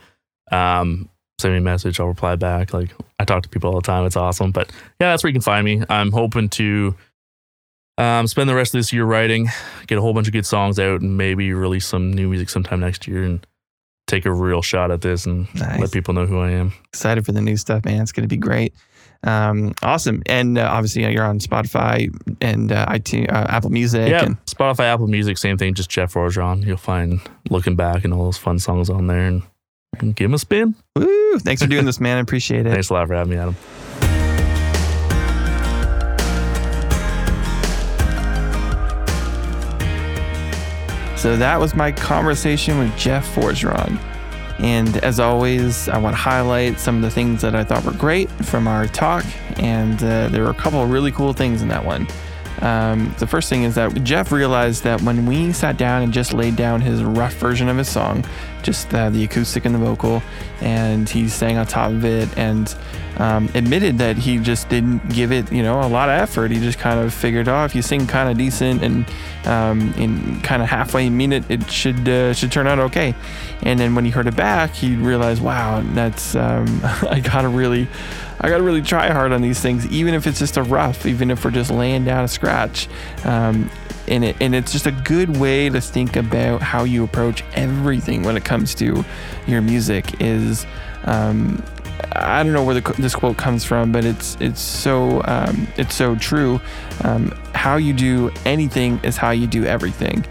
[0.52, 1.10] Um,
[1.42, 2.74] send me a message, I'll reply back.
[2.74, 2.90] Like
[3.20, 4.06] I talk to people all the time.
[4.06, 4.52] It's awesome.
[4.52, 4.70] But
[5.00, 5.84] yeah, that's where you can find me.
[5.90, 6.96] I'm hoping to
[7.98, 9.48] um, spend the rest of this year writing,
[9.88, 12.80] get a whole bunch of good songs out, and maybe release some new music sometime
[12.80, 13.46] next year and
[14.08, 15.80] take a real shot at this and Nice.
[15.80, 16.74] let people know who I am.
[16.90, 18.02] Excited for the new stuff, man.
[18.02, 18.74] It's going to be great.
[19.24, 20.24] Um, awesome.
[20.26, 22.10] And uh, obviously, uh, you're on Spotify
[22.42, 24.10] and uh, iTunes, uh, Apple Music.
[24.10, 25.76] Yeah, And, Spotify, Apple Music, same thing.
[25.76, 26.66] Just Jeff Forgeron.
[26.66, 27.22] You'll find
[27.52, 29.44] looking back and all those fun songs on there, and
[30.00, 30.76] give them a spin.
[30.96, 32.18] woo, thanks for doing this, man.
[32.18, 32.72] I appreciate it.
[32.72, 33.56] Thanks a lot for having me, Adam.
[41.18, 44.00] So that was my conversation with Jeff Forgeron.
[44.60, 47.92] And as always, I want to highlight some of the things that I thought were
[47.92, 49.24] great from our talk.
[49.60, 52.08] And uh, there were a couple of really cool things in that one.
[52.62, 56.34] Um, the first thing is that Jeff realized that when we sat down and just
[56.34, 58.24] laid down his rough version of his song,
[58.62, 60.22] just uh, the acoustic and the vocal,
[60.62, 62.76] and he sang on top of it and
[63.18, 66.52] um, admitted that he just didn't give it, you know, a lot of effort.
[66.52, 69.06] He just kind of figured, oh, if you sing kind of decent and
[69.46, 73.16] um, in kind of halfway mean it, it should uh, should turn out okay.
[73.64, 77.88] And then when he heard it back, he realized, wow, that's um, I gotta really,
[78.42, 81.30] I gotta really try hard on these things, even if it's just a rough, even
[81.30, 82.90] if we're just laying down a scratch.
[83.24, 83.70] Um,
[84.08, 88.24] and it, and it's just a good way to think about how you approach everything
[88.24, 89.06] when it comes to
[89.46, 90.20] your music.
[90.20, 90.66] Is
[91.04, 91.64] um,
[92.14, 95.96] I don't know where the, this quote comes from, but it's it's so um, it's
[95.96, 96.60] so true.
[97.04, 100.26] Um, how you do anything is how you do everything,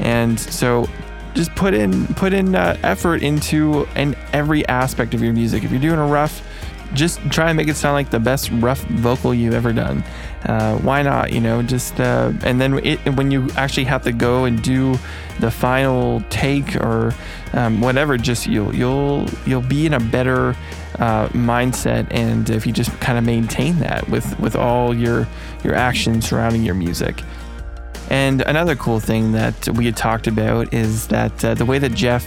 [0.00, 0.86] and so
[1.34, 5.64] just put in put in uh, effort into in every aspect of your music.
[5.64, 6.42] If you're doing a rough,
[6.94, 10.04] just try and make it sound like the best rough vocal you've ever done.
[10.44, 11.32] Uh, why not?
[11.32, 14.96] You know, just uh, and then it, when you actually have to go and do
[15.40, 17.14] the final take or
[17.52, 20.56] um, whatever, just you'll you'll you'll be in a better
[20.98, 25.26] uh, mindset, and if you just kind of maintain that with with all your
[25.62, 27.22] your actions surrounding your music.
[28.10, 31.94] And another cool thing that we had talked about is that uh, the way that
[31.94, 32.24] Jeff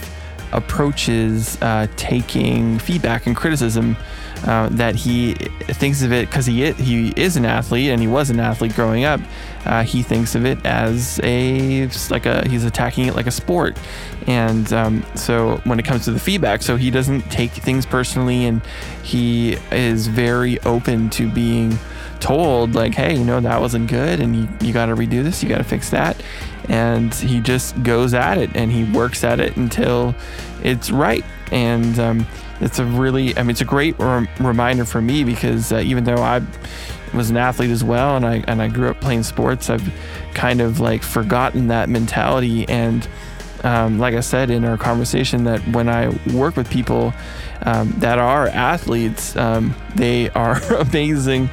[0.52, 3.96] approaches uh, taking feedback and criticism.
[4.44, 8.30] Uh, that he thinks of it because he he is an athlete and he was
[8.30, 9.20] an athlete growing up.
[9.66, 13.76] Uh, he thinks of it as a like a he's attacking it like a sport,
[14.26, 18.46] and um, so when it comes to the feedback, so he doesn't take things personally,
[18.46, 18.62] and
[19.02, 21.76] he is very open to being
[22.20, 25.42] told like, hey, you know that wasn't good, and you you got to redo this,
[25.42, 26.22] you got to fix that,
[26.68, 30.14] and he just goes at it and he works at it until
[30.62, 32.26] it's right, and um,
[32.60, 36.04] it's a really, I mean, it's a great rem- reminder for me because uh, even
[36.04, 36.42] though I
[37.14, 39.92] was an athlete as well and I and I grew up playing sports, I've
[40.34, 43.06] kind of like forgotten that mentality and.
[43.64, 47.12] Um, like I said in our conversation, that when I work with people
[47.62, 51.50] um, that are athletes, um, they are amazing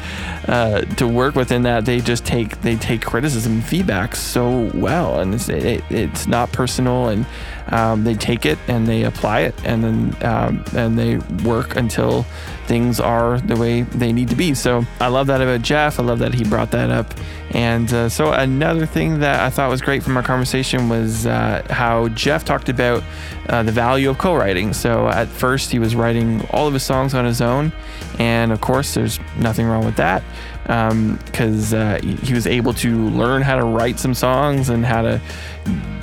[0.47, 1.51] uh, to work with.
[1.51, 5.83] In that they just take they take criticism and feedback so well, and it's it,
[5.89, 7.25] it's not personal, and
[7.67, 12.25] um, they take it and they apply it, and then um, and they work until
[12.67, 14.53] things are the way they need to be.
[14.53, 15.99] So I love that about Jeff.
[15.99, 17.13] I love that he brought that up.
[17.51, 21.65] And uh, so another thing that I thought was great from our conversation was uh,
[21.69, 23.03] how Jeff talked about
[23.49, 24.73] uh, the value of co-writing.
[24.73, 27.71] So at first he was writing all of his songs on his own,
[28.19, 30.23] and of course there's nothing wrong with that
[30.65, 35.03] because um, uh, he was able to learn how to write some songs and how
[35.03, 35.21] to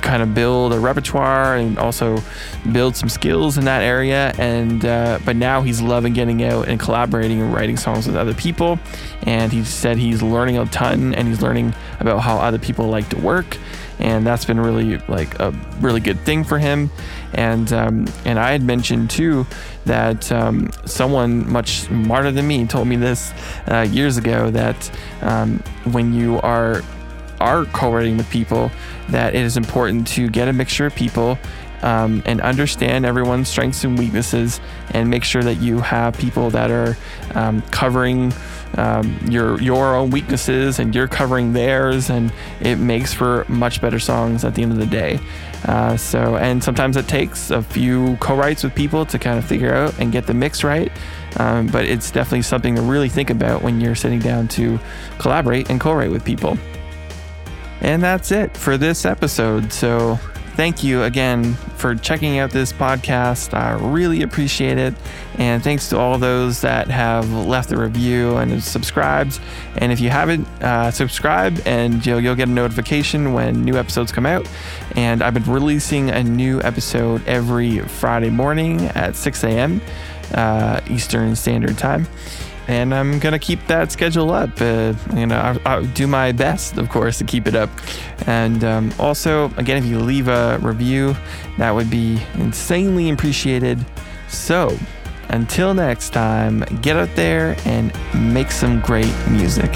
[0.01, 2.17] kind of build a repertoire and also
[2.71, 4.33] build some skills in that area.
[4.37, 8.33] And uh, but now he's loving getting out and collaborating and writing songs with other
[8.33, 8.79] people.
[9.23, 13.09] And he said he's learning a ton and he's learning about how other people like
[13.09, 13.57] to work.
[13.99, 16.91] And that's been really like a really good thing for him.
[17.33, 19.45] And um, and I had mentioned too
[19.85, 23.31] that um, someone much smarter than me told me this
[23.67, 25.59] uh, years ago that um,
[25.91, 26.81] when you are
[27.39, 28.71] are co-writing with people
[29.09, 31.37] that it is important to get a mixture of people
[31.81, 34.61] um, and understand everyone's strengths and weaknesses
[34.91, 36.97] and make sure that you have people that are
[37.35, 38.31] um, covering
[38.77, 43.99] um, your your own weaknesses and you're covering theirs and it makes for much better
[43.99, 45.19] songs at the end of the day.
[45.65, 49.73] Uh, so and sometimes it takes a few co-writes with people to kind of figure
[49.73, 50.91] out and get the mix right.
[51.37, 54.79] Um, but it's definitely something to really think about when you're sitting down to
[55.19, 56.57] collaborate and co-write with people.
[57.81, 59.73] And that's it for this episode.
[59.73, 60.19] So,
[60.55, 63.53] thank you again for checking out this podcast.
[63.53, 64.93] I really appreciate it.
[65.37, 69.39] And thanks to all those that have left a review and subscribed.
[69.77, 74.11] And if you haven't, uh, subscribe and you'll, you'll get a notification when new episodes
[74.11, 74.47] come out.
[74.95, 79.81] And I've been releasing a new episode every Friday morning at 6 a.m.
[80.33, 82.07] Uh, Eastern Standard Time
[82.67, 84.49] and I'm gonna keep that schedule up.
[84.59, 87.69] Uh, you know, I, I'll do my best, of course, to keep it up.
[88.27, 91.15] And um, also, again, if you leave a review,
[91.57, 93.83] that would be insanely appreciated.
[94.27, 94.77] So,
[95.29, 97.91] until next time, get out there and
[98.31, 99.71] make some great music.